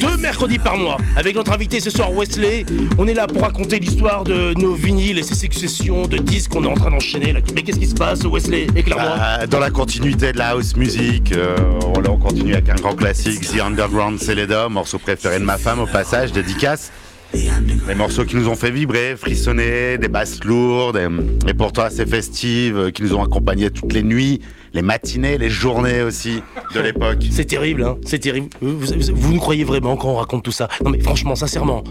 Deux 0.00 0.16
mercredis 0.16 0.58
par 0.58 0.76
mois. 0.76 0.96
Avec 1.14 1.36
notre 1.36 1.52
invité 1.52 1.78
ce 1.78 1.90
soir, 1.90 2.12
Wesley. 2.12 2.66
On 2.98 3.06
est 3.06 3.14
là 3.14 3.28
pour 3.28 3.42
raconter 3.42 3.78
l'histoire 3.78 4.24
de 4.24 4.52
nos 4.54 4.74
vinyles 4.74 5.18
et 5.18 5.22
ces 5.22 5.36
successions 5.36 6.08
de 6.08 6.18
disques 6.18 6.50
qu'on 6.50 6.64
est 6.64 6.68
en 6.68 6.74
train 6.74 6.90
d'enchaîner. 6.90 7.32
Mais 7.54 7.62
qu'est-ce 7.62 7.78
qui 7.78 7.86
se 7.86 7.94
passe, 7.94 8.24
Wesley? 8.24 8.66
Éclaire-moi. 8.74 9.14
Bah, 9.16 9.46
dans 9.46 9.60
la 9.60 9.70
continuité 9.70 10.32
de 10.32 10.38
la 10.38 10.48
house 10.50 10.74
music, 10.76 11.32
euh, 11.32 11.56
on 11.80 12.16
continue 12.16 12.54
avec 12.54 12.68
un 12.68 12.74
grand 12.74 12.96
classique, 12.96 13.40
The 13.40 13.60
Underground 13.60 14.18
Celeda, 14.20 14.68
morceau 14.68 14.98
préféré 14.98 15.38
de 15.38 15.44
ma 15.44 15.58
femme 15.58 15.78
au 15.78 15.86
passage, 15.86 16.32
dédicace. 16.32 16.90
Des 17.32 17.94
morceaux 17.94 18.24
qui 18.24 18.36
nous 18.36 18.48
ont 18.48 18.56
fait 18.56 18.70
vibrer, 18.70 19.14
frissonner, 19.16 19.96
des 19.96 20.08
basses 20.08 20.42
lourdes 20.44 21.00
et, 21.46 21.54
pourtant 21.54 21.82
assez 21.82 22.04
festives, 22.04 22.90
qui 22.92 23.02
nous 23.04 23.14
ont 23.14 23.22
accompagnés 23.22 23.70
toutes 23.70 23.92
les 23.92 24.02
nuits, 24.02 24.40
les 24.74 24.82
matinées, 24.82 25.38
les 25.38 25.50
journées 25.50 26.02
aussi 26.02 26.42
de 26.74 26.80
l'époque. 26.80 27.24
C'est 27.30 27.44
terrible, 27.44 27.84
hein 27.84 27.96
c'est 28.06 28.18
terrible. 28.18 28.48
Vous, 28.60 29.32
nous 29.32 29.40
croyez 29.40 29.64
vraiment 29.64 29.96
quand 29.96 30.08
on 30.08 30.16
raconte 30.16 30.42
tout 30.42 30.52
ça? 30.52 30.68
Non 30.84 30.90
mais 30.90 31.00
franchement, 31.00 31.34
sincèrement, 31.34 31.82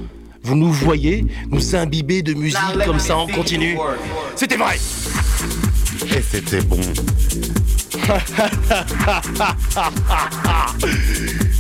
vous 0.43 0.55
nous 0.55 0.71
voyez 0.71 1.25
nous 1.49 1.75
imbiber 1.75 2.21
de 2.21 2.33
musique 2.33 2.59
comme 2.85 2.99
ça 2.99 3.17
en 3.17 3.27
continu. 3.27 3.77
C'était 4.35 4.57
vrai 4.57 4.75
Et 4.75 6.21
c'était 6.21 6.61
bon. 6.61 6.79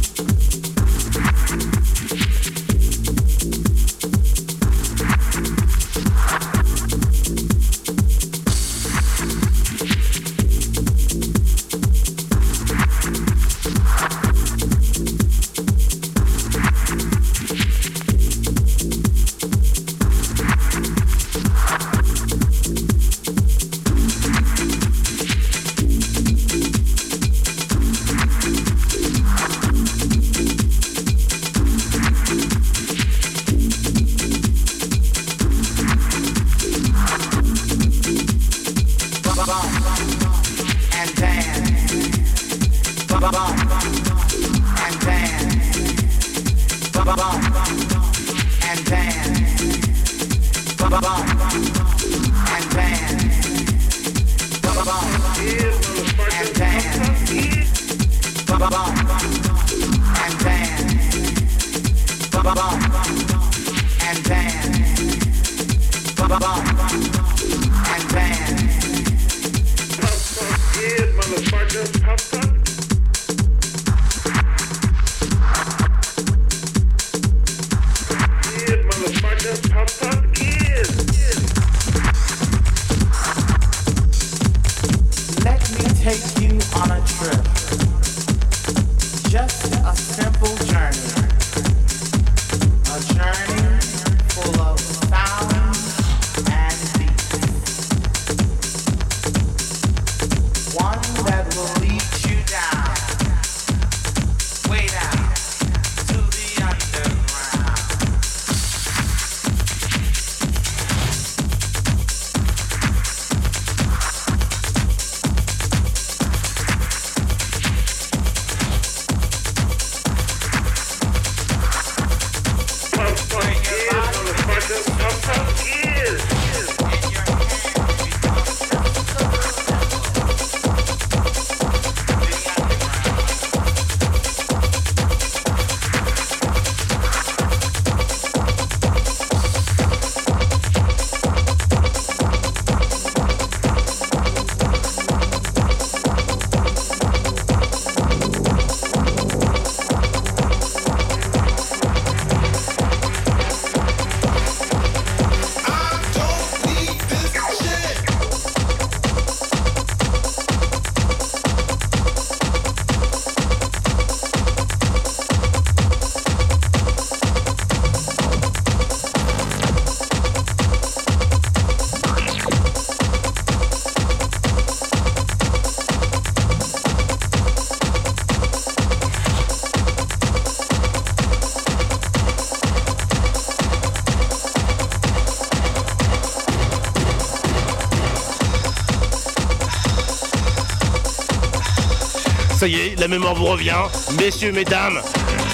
Ça 192.61 192.67
y 192.67 192.75
est, 192.75 192.99
la 192.99 193.07
mémoire 193.07 193.33
vous 193.33 193.47
revient. 193.47 193.73
Messieurs, 194.19 194.51
mesdames, 194.51 195.01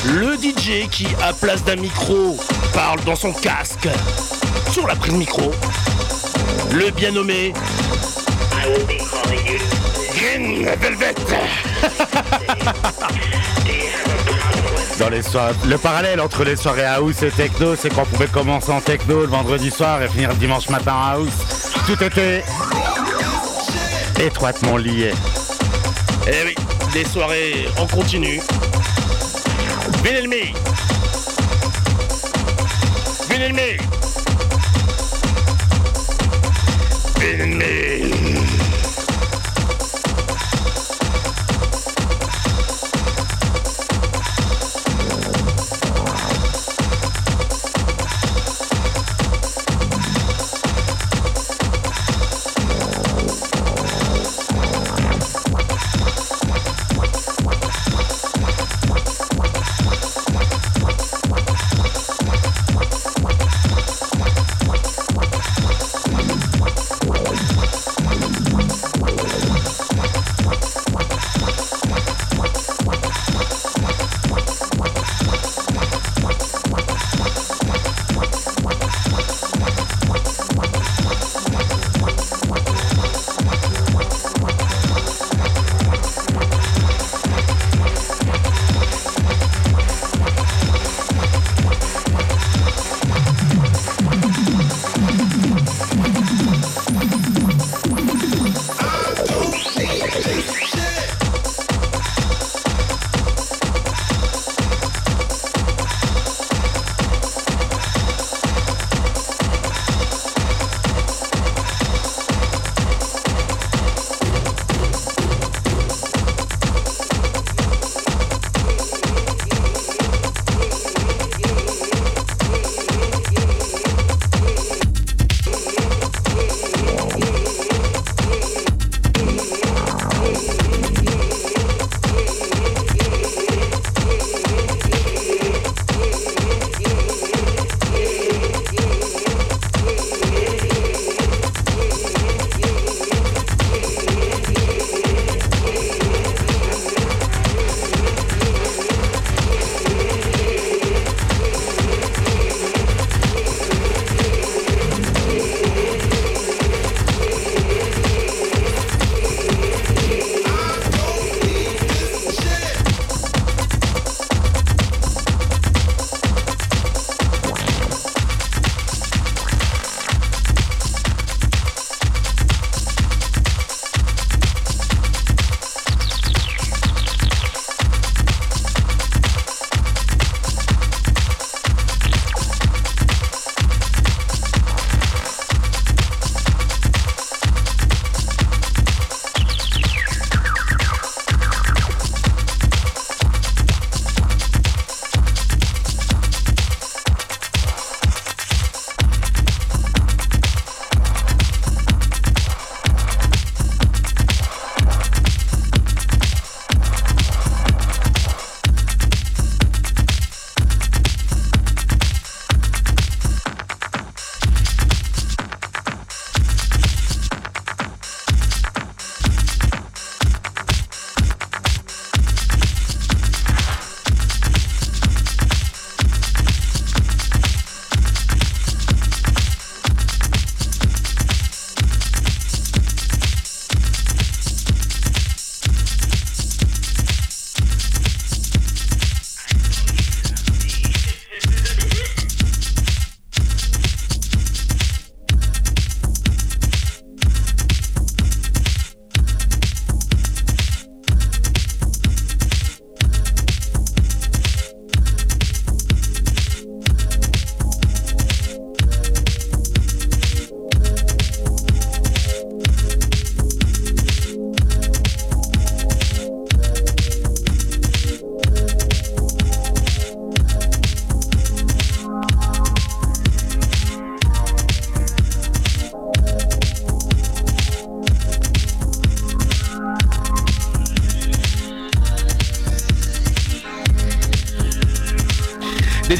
le 0.07 0.35
DJ 0.35 0.89
qui, 0.91 1.07
à 1.23 1.31
place 1.31 1.63
d'un 1.63 1.77
micro, 1.77 2.35
parle 2.73 3.01
dans 3.05 3.15
son 3.15 3.31
casque 3.31 3.87
sur 4.73 4.85
la 4.85 4.93
prise 4.93 5.13
micro. 5.13 5.53
Le 6.73 6.91
bien 6.91 7.11
nommé 7.11 7.53
Green 10.17 10.65
Velvet. 10.81 11.15
Dans 14.99 15.09
les 15.09 15.21
soirées, 15.21 15.53
le 15.65 15.77
parallèle 15.77 16.19
entre 16.19 16.43
les 16.43 16.57
soirées 16.57 16.83
house 16.83 17.23
et 17.23 17.31
techno, 17.31 17.77
c'est 17.77 17.87
qu'on 17.87 18.03
pouvait 18.03 18.27
commencer 18.27 18.73
en 18.73 18.81
techno 18.81 19.21
le 19.21 19.27
vendredi 19.27 19.71
soir 19.71 20.03
et 20.03 20.09
finir 20.09 20.35
dimanche 20.35 20.67
matin 20.67 20.95
house. 21.13 21.71
Tout 21.85 22.03
était 22.03 22.43
étroitement 24.19 24.75
lié. 24.75 25.13
Eh 26.27 26.43
oui, 26.43 26.55
des 26.97 27.05
soirées 27.05 27.67
en 27.77 27.85
continu. 27.85 28.41
Vinyl 30.03 30.27
Me. 30.27 30.53
Vinyl 33.29 33.53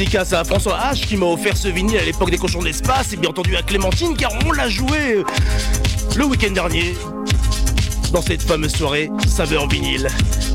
dédicace 0.08 0.32
à 0.32 0.46
François 0.46 0.80
H 0.94 1.06
qui 1.06 1.18
m'a 1.18 1.26
offert 1.26 1.58
ce 1.58 1.68
vinyle 1.68 1.98
à 1.98 2.06
l'époque 2.06 2.32
des 2.32 2.38
cochons 2.38 2.62
d'espace 2.62 3.12
et 3.12 3.18
bien 3.18 3.30
entendu 3.30 3.58
à 3.58 3.62
Clémentine 3.62 4.16
car 4.16 4.32
on 4.46 4.54
l'a 4.54 4.70
joué 4.70 5.22
le 6.16 6.24
week-end 6.24 6.52
dernier 6.52 6.96
dans 8.14 8.22
cette 8.22 8.42
fameuse 8.42 8.74
soirée 8.74 9.10
saveur 9.28 9.68
vinyle 9.68 10.08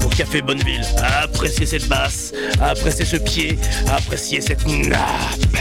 au 0.07 0.09
café 0.09 0.41
Bonneville. 0.41 0.87
Appréciez 1.23 1.67
cette 1.67 1.87
basse, 1.87 2.33
appréciez 2.63 3.05
ce 3.05 3.17
pied, 3.17 3.59
appréciez 3.91 4.41
cette 4.41 4.67
nappe. 4.67 5.52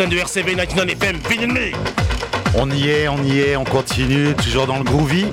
L'antenne 0.00 0.16
de 0.16 0.22
RCV 0.22 0.54
99 0.54 0.96
FM, 0.96 1.20
Vinyl 1.28 1.52
Me 1.52 1.72
On 2.54 2.70
y 2.70 2.88
est, 2.88 3.08
on 3.08 3.22
y 3.22 3.40
est, 3.40 3.56
on 3.56 3.64
continue, 3.64 4.34
toujours 4.34 4.66
dans 4.66 4.78
le 4.78 4.84
groovy. 4.84 5.26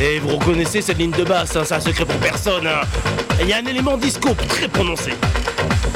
Et 0.00 0.18
vous 0.18 0.36
reconnaissez 0.36 0.82
cette 0.82 0.98
ligne 0.98 1.12
de 1.12 1.22
basse, 1.22 1.54
hein, 1.54 1.62
c'est 1.64 1.74
un 1.74 1.80
secret 1.80 2.04
pour 2.04 2.16
personne. 2.16 2.66
hein. 2.66 2.80
Il 3.40 3.48
y 3.48 3.52
a 3.52 3.58
un 3.58 3.66
élément 3.66 3.96
disco 3.96 4.30
très 4.48 4.66
prononcé. 4.66 5.12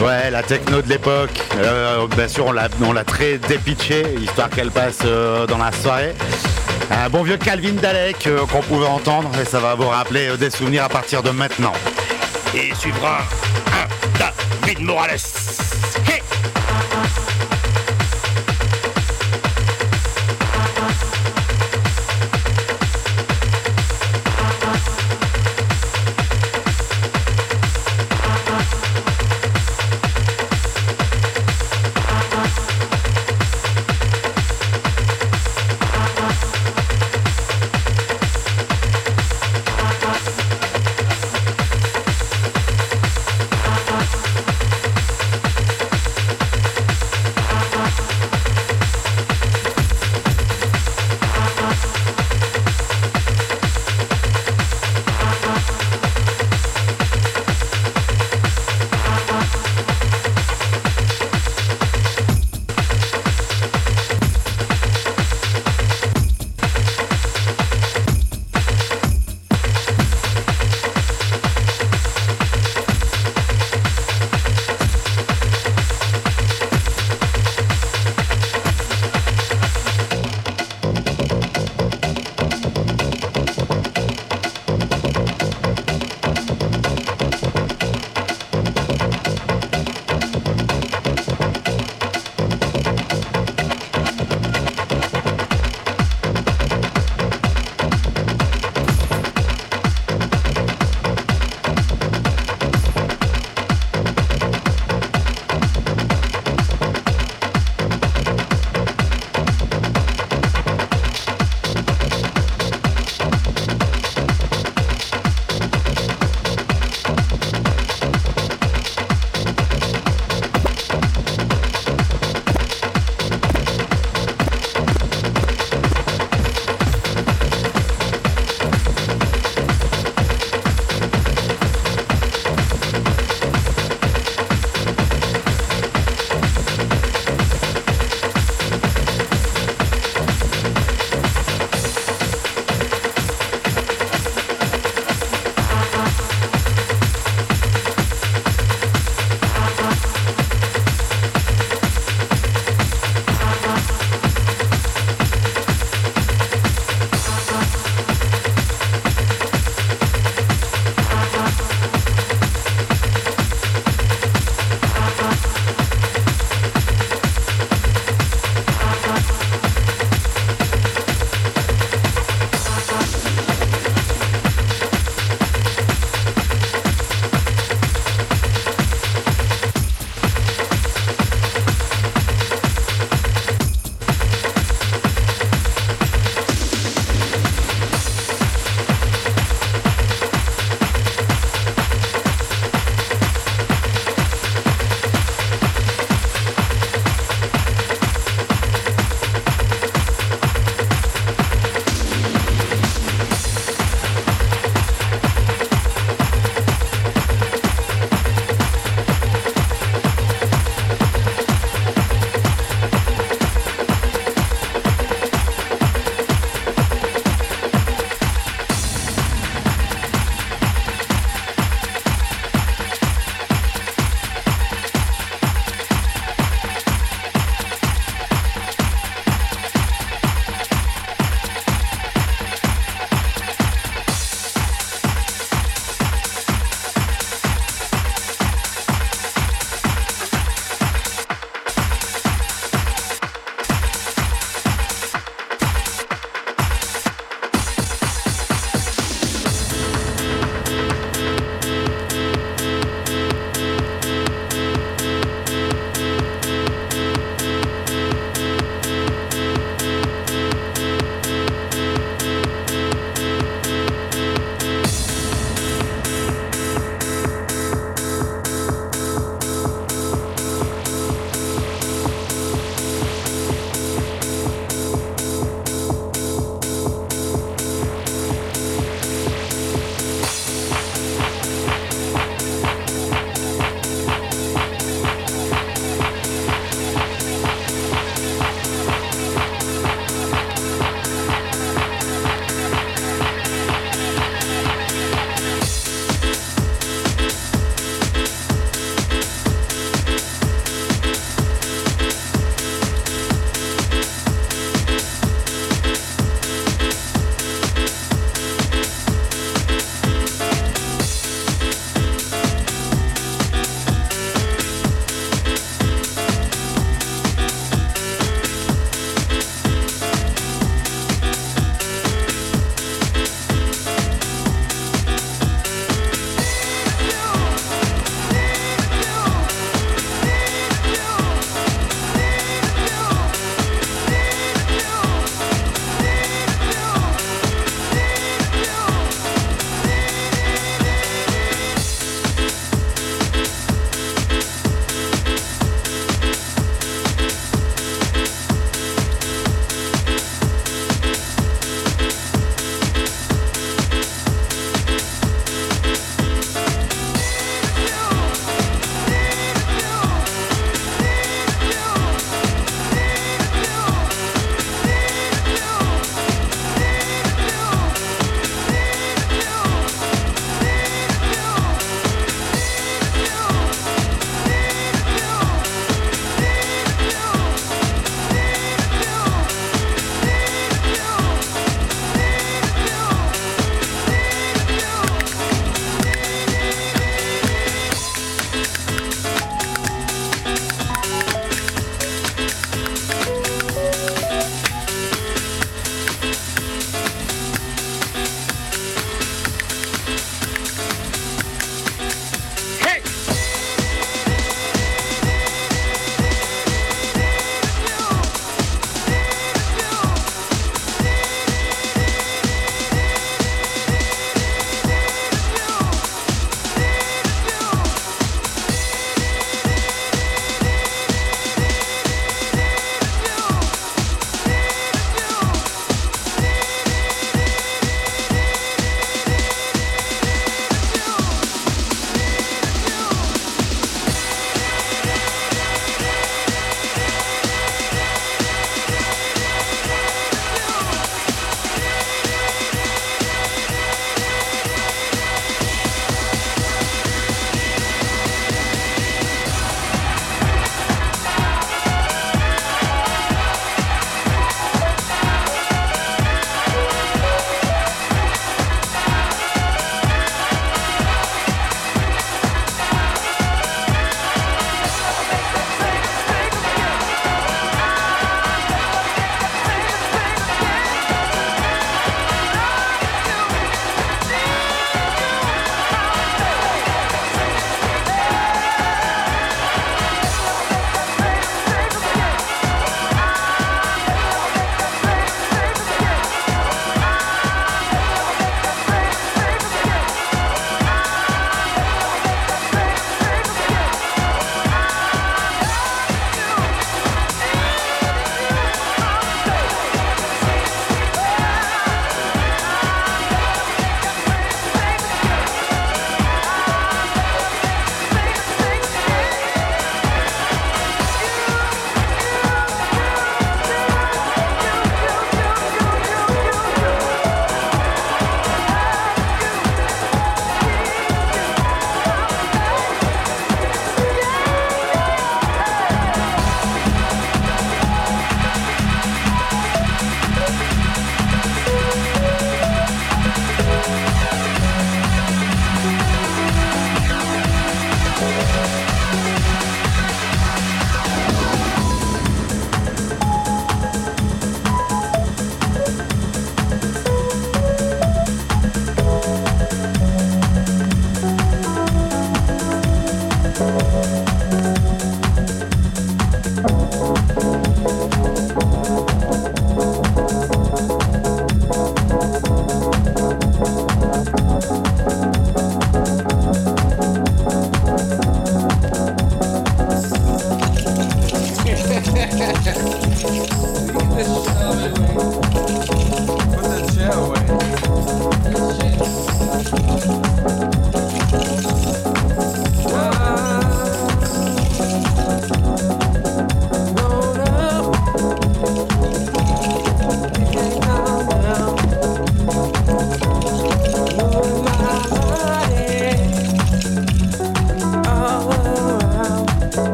Ouais, 0.00 0.30
la 0.30 0.42
techno 0.42 0.82
de 0.82 0.88
l'époque, 0.88 1.40
euh, 1.58 2.08
bien 2.16 2.26
sûr, 2.26 2.46
on 2.46 2.52
l'a, 2.52 2.68
on 2.82 2.92
l'a 2.92 3.04
très 3.04 3.38
dépitché, 3.38 4.06
histoire 4.20 4.50
qu'elle 4.50 4.72
passe 4.72 4.98
euh, 5.04 5.46
dans 5.46 5.58
la 5.58 5.70
soirée. 5.70 6.14
Un 6.90 7.08
bon 7.10 7.22
vieux 7.22 7.36
Calvin 7.36 7.74
Dalek 7.74 8.26
euh, 8.26 8.44
qu'on 8.46 8.62
pouvait 8.62 8.86
entendre, 8.86 9.30
et 9.40 9.44
ça 9.44 9.60
va 9.60 9.76
vous 9.76 9.88
rappeler 9.88 10.36
des 10.36 10.50
souvenirs 10.50 10.84
à 10.84 10.88
partir 10.88 11.22
de 11.22 11.30
maintenant. 11.30 11.74
Et 12.56 12.74
suivra 12.74 13.18
un 13.68 14.18
David 14.18 14.80
Morales. 14.80 15.18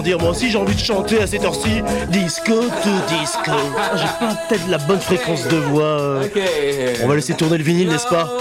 Comment 0.00 0.08
dire, 0.16 0.18
moi 0.18 0.30
aussi 0.30 0.50
j'ai 0.50 0.56
envie 0.56 0.74
de 0.74 0.80
chanter 0.80 1.20
à 1.20 1.26
cette 1.26 1.44
heure-ci. 1.44 1.82
Disco 2.08 2.54
to 2.54 2.90
disco. 3.18 3.50
Ah, 3.50 3.90
J'ai 3.96 4.06
pas 4.26 4.34
peut-être 4.48 4.66
la 4.70 4.78
bonne 4.78 4.98
fréquence 4.98 5.46
de 5.46 5.56
voix. 5.58 5.82
euh. 5.84 6.26
On 7.04 7.06
va 7.06 7.16
laisser 7.16 7.34
tourner 7.34 7.58
le 7.58 7.64
vinyle, 7.64 7.90
n'est-ce 7.90 8.06
pas? 8.08 8.32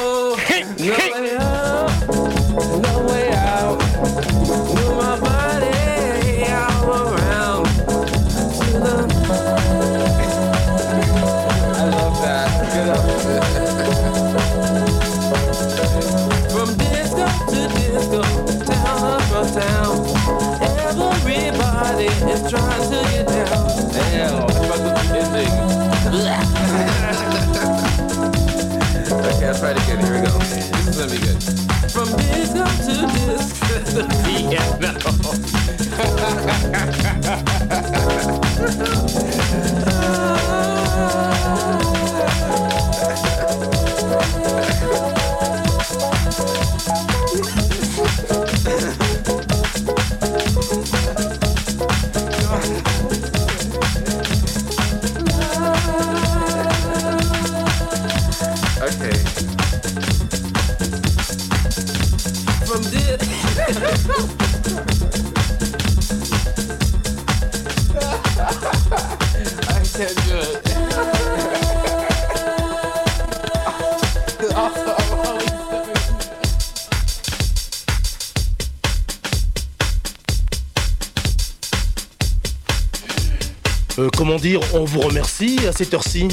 Cette 85.80 85.94
heure-ci. 85.94 86.28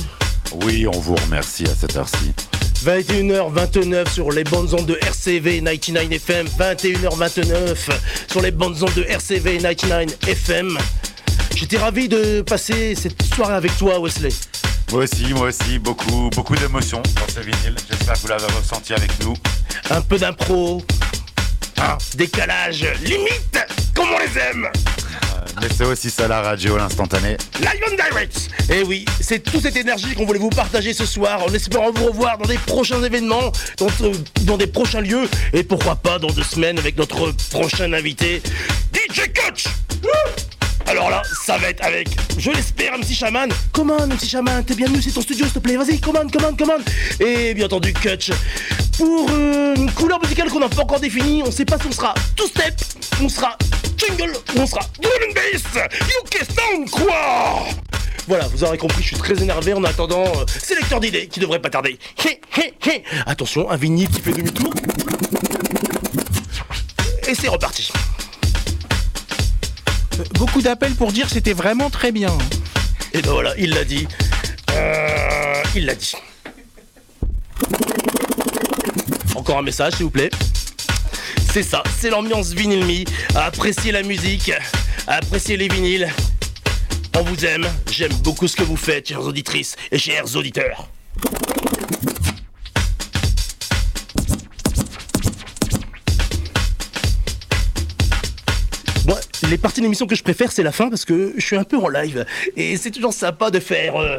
Oui, 0.64 0.88
on 0.88 0.98
vous 0.98 1.14
remercie 1.14 1.62
à 1.66 1.74
cette 1.76 1.96
heure-ci. 1.96 2.32
21h29 2.84 4.12
sur 4.12 4.32
les 4.32 4.42
bandes 4.42 4.74
ondes 4.74 4.86
de 4.86 4.98
RCV 5.00 5.62
99 5.62 6.10
FM. 6.10 6.48
21h29 6.58 7.76
sur 8.28 8.42
les 8.42 8.50
bandes 8.50 8.82
ondes 8.82 8.94
de 8.94 9.04
RCV 9.04 9.58
99 9.58 10.18
FM. 10.26 10.76
J'étais 11.54 11.78
ravi 11.78 12.08
de 12.08 12.40
passer 12.40 12.96
cette 12.96 13.22
soirée 13.36 13.54
avec 13.54 13.76
toi, 13.78 14.00
Wesley. 14.00 14.30
Moi 14.90 15.04
aussi, 15.04 15.32
moi 15.32 15.46
aussi, 15.46 15.78
beaucoup, 15.78 16.28
beaucoup 16.34 16.56
d'émotions 16.56 17.02
dans 17.14 17.32
ce 17.32 17.38
vinyle. 17.38 17.76
J'espère 17.88 18.14
que 18.14 18.18
vous 18.18 18.28
l'avez 18.28 18.46
ressenti 18.46 18.94
avec 18.94 19.12
nous. 19.22 19.34
Un 19.90 20.00
peu 20.00 20.18
d'impro, 20.18 20.82
un 21.78 21.96
décalage 22.16 22.84
limite, 23.00 23.60
comme 23.94 24.08
on 24.12 24.18
les 24.18 24.40
aime. 24.40 24.68
Mais 25.60 25.68
c'est 25.74 25.84
aussi 25.84 26.10
ça 26.10 26.28
la 26.28 26.42
radio, 26.42 26.76
l'instantané. 26.76 27.36
Live 27.60 27.80
on 27.90 27.94
direct 27.94 28.48
Et 28.68 28.82
oui, 28.82 29.04
c'est 29.20 29.40
toute 29.40 29.62
cette 29.62 29.76
énergie 29.76 30.14
qu'on 30.14 30.26
voulait 30.26 30.38
vous 30.38 30.50
partager 30.50 30.92
ce 30.92 31.06
soir 31.06 31.42
en 31.42 31.52
espérant 31.52 31.90
vous 31.92 32.06
revoir 32.06 32.38
dans 32.38 32.46
des 32.46 32.58
prochains 32.58 33.02
événements, 33.02 33.52
dans, 33.78 33.88
euh, 34.02 34.56
des 34.56 34.66
prochains 34.66 35.00
lieux, 35.00 35.28
et 35.52 35.62
pourquoi 35.62 35.96
pas 35.96 36.18
dans 36.18 36.28
deux 36.28 36.42
semaines 36.42 36.78
avec 36.78 36.96
notre 36.96 37.32
prochain 37.50 37.92
invité, 37.92 38.42
DJ 38.92 39.22
Coach 39.34 39.64
alors 40.88 41.10
là, 41.10 41.22
ça 41.44 41.58
va 41.58 41.70
être 41.70 41.84
avec, 41.84 42.08
je 42.38 42.48
l'espère, 42.52 42.96
MC 42.96 43.12
Shaman. 43.12 43.50
Commande, 43.72 44.12
MC 44.12 44.24
Shaman, 44.24 44.64
t'es 44.64 44.76
bienvenu, 44.76 45.02
c'est 45.02 45.10
ton 45.10 45.20
studio, 45.20 45.44
s'il 45.46 45.54
te 45.54 45.58
plaît. 45.58 45.76
Vas-y, 45.76 45.98
commande, 45.98 46.30
commande, 46.30 46.56
commande. 46.56 46.82
Et 47.18 47.54
bien 47.54 47.66
entendu, 47.66 47.92
Kutch. 47.92 48.30
Pour 48.96 49.28
euh, 49.32 49.74
une 49.74 49.90
couleur 49.90 50.20
musicale 50.20 50.48
qu'on 50.48 50.60
n'a 50.60 50.68
pas 50.68 50.82
encore 50.82 51.00
définie, 51.00 51.42
on 51.44 51.50
sait 51.50 51.64
pas 51.64 51.76
si 51.78 51.88
on 51.88 51.92
sera 51.92 52.14
two-step, 52.36 52.74
on 53.20 53.28
sera 53.28 53.58
on 54.56 54.66
sera 54.66 54.80
drum 55.00 55.34
bass. 55.34 55.62
UK 56.22 56.44
Sound, 56.44 56.90
quoi 56.90 57.66
voilà, 58.28 58.48
vous 58.48 58.64
aurez 58.64 58.76
compris, 58.76 59.02
je 59.02 59.08
suis 59.08 59.16
très 59.16 59.40
énervé 59.40 59.72
en 59.72 59.84
attendant 59.84 60.24
euh, 60.24 60.44
sélecteur 60.60 60.98
d'idées 60.98 61.28
qui 61.28 61.38
devrait 61.38 61.60
pas 61.60 61.70
tarder. 61.70 61.96
Hé, 62.24 62.40
hé, 62.56 62.74
hé. 62.84 63.04
Attention, 63.24 63.70
un 63.70 63.76
vinyle 63.76 64.08
qui 64.08 64.20
fait 64.20 64.32
demi-tour. 64.32 64.74
Et 67.28 67.34
c'est 67.36 67.46
reparti. 67.46 67.88
Beaucoup 70.34 70.60
d'appels 70.60 70.94
pour 70.94 71.12
dire 71.12 71.28
c'était 71.28 71.52
vraiment 71.52 71.88
très 71.88 72.10
bien. 72.10 72.36
Et 73.12 73.22
ben 73.22 73.30
voilà, 73.30 73.54
il 73.58 73.70
l'a 73.70 73.84
dit. 73.84 74.08
Euh, 74.72 75.62
il 75.76 75.86
l'a 75.86 75.94
dit. 75.94 76.14
Encore 79.36 79.58
un 79.58 79.62
message, 79.62 79.94
s'il 79.94 80.04
vous 80.04 80.10
plaît. 80.10 80.30
C'est 81.56 81.62
ça, 81.62 81.82
c'est 81.98 82.10
l'ambiance 82.10 82.52
vinyle 82.52 82.84
me. 82.84 83.04
À 83.34 83.46
apprécier 83.46 83.90
la 83.90 84.02
musique, 84.02 84.52
à 85.06 85.14
apprécier 85.14 85.56
les 85.56 85.68
vinyles. 85.68 86.06
On 87.18 87.22
vous 87.22 87.46
aime, 87.46 87.66
j'aime 87.90 88.12
beaucoup 88.22 88.46
ce 88.46 88.54
que 88.54 88.62
vous 88.62 88.76
faites, 88.76 89.08
chères 89.08 89.22
auditrices 89.22 89.74
et 89.90 89.96
chers 89.96 90.36
auditeurs. 90.36 90.86
Moi, 99.06 99.18
les 99.48 99.56
parties 99.56 99.80
de 99.80 99.86
l'émission 99.86 100.06
que 100.06 100.14
je 100.14 100.22
préfère, 100.22 100.52
c'est 100.52 100.62
la 100.62 100.72
fin 100.72 100.90
parce 100.90 101.06
que 101.06 101.32
je 101.38 101.42
suis 101.42 101.56
un 101.56 101.64
peu 101.64 101.78
en 101.78 101.88
live. 101.88 102.26
Et 102.54 102.76
c'est 102.76 102.90
toujours 102.90 103.14
sympa 103.14 103.50
de 103.50 103.60
faire. 103.60 103.96
euh, 103.96 104.18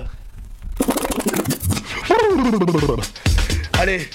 Allez, 3.74 4.10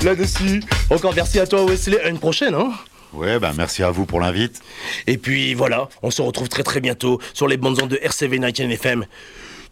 là-dessus, 0.02 0.62
encore 0.90 1.14
merci 1.14 1.38
à 1.38 1.46
toi 1.46 1.64
Wesley. 1.64 2.00
À 2.00 2.08
une 2.08 2.18
prochaine, 2.18 2.54
hein 2.54 2.72
Ouais, 3.12 3.38
bah 3.38 3.52
merci 3.56 3.82
à 3.82 3.90
vous 3.90 4.06
pour 4.06 4.20
l'invite. 4.20 4.62
Et 5.06 5.18
puis 5.18 5.54
voilà, 5.54 5.88
on 6.02 6.10
se 6.10 6.22
retrouve 6.22 6.48
très 6.48 6.62
très 6.62 6.80
bientôt 6.80 7.20
sur 7.34 7.46
les 7.46 7.58
bandes 7.58 7.80
ondes 7.82 7.90
de 7.90 7.98
RCV 8.00 8.38
19 8.38 8.72
FM. 8.72 9.04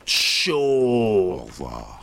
Ciao 0.07 0.57
Au 0.57 1.47
revoir. 1.47 2.00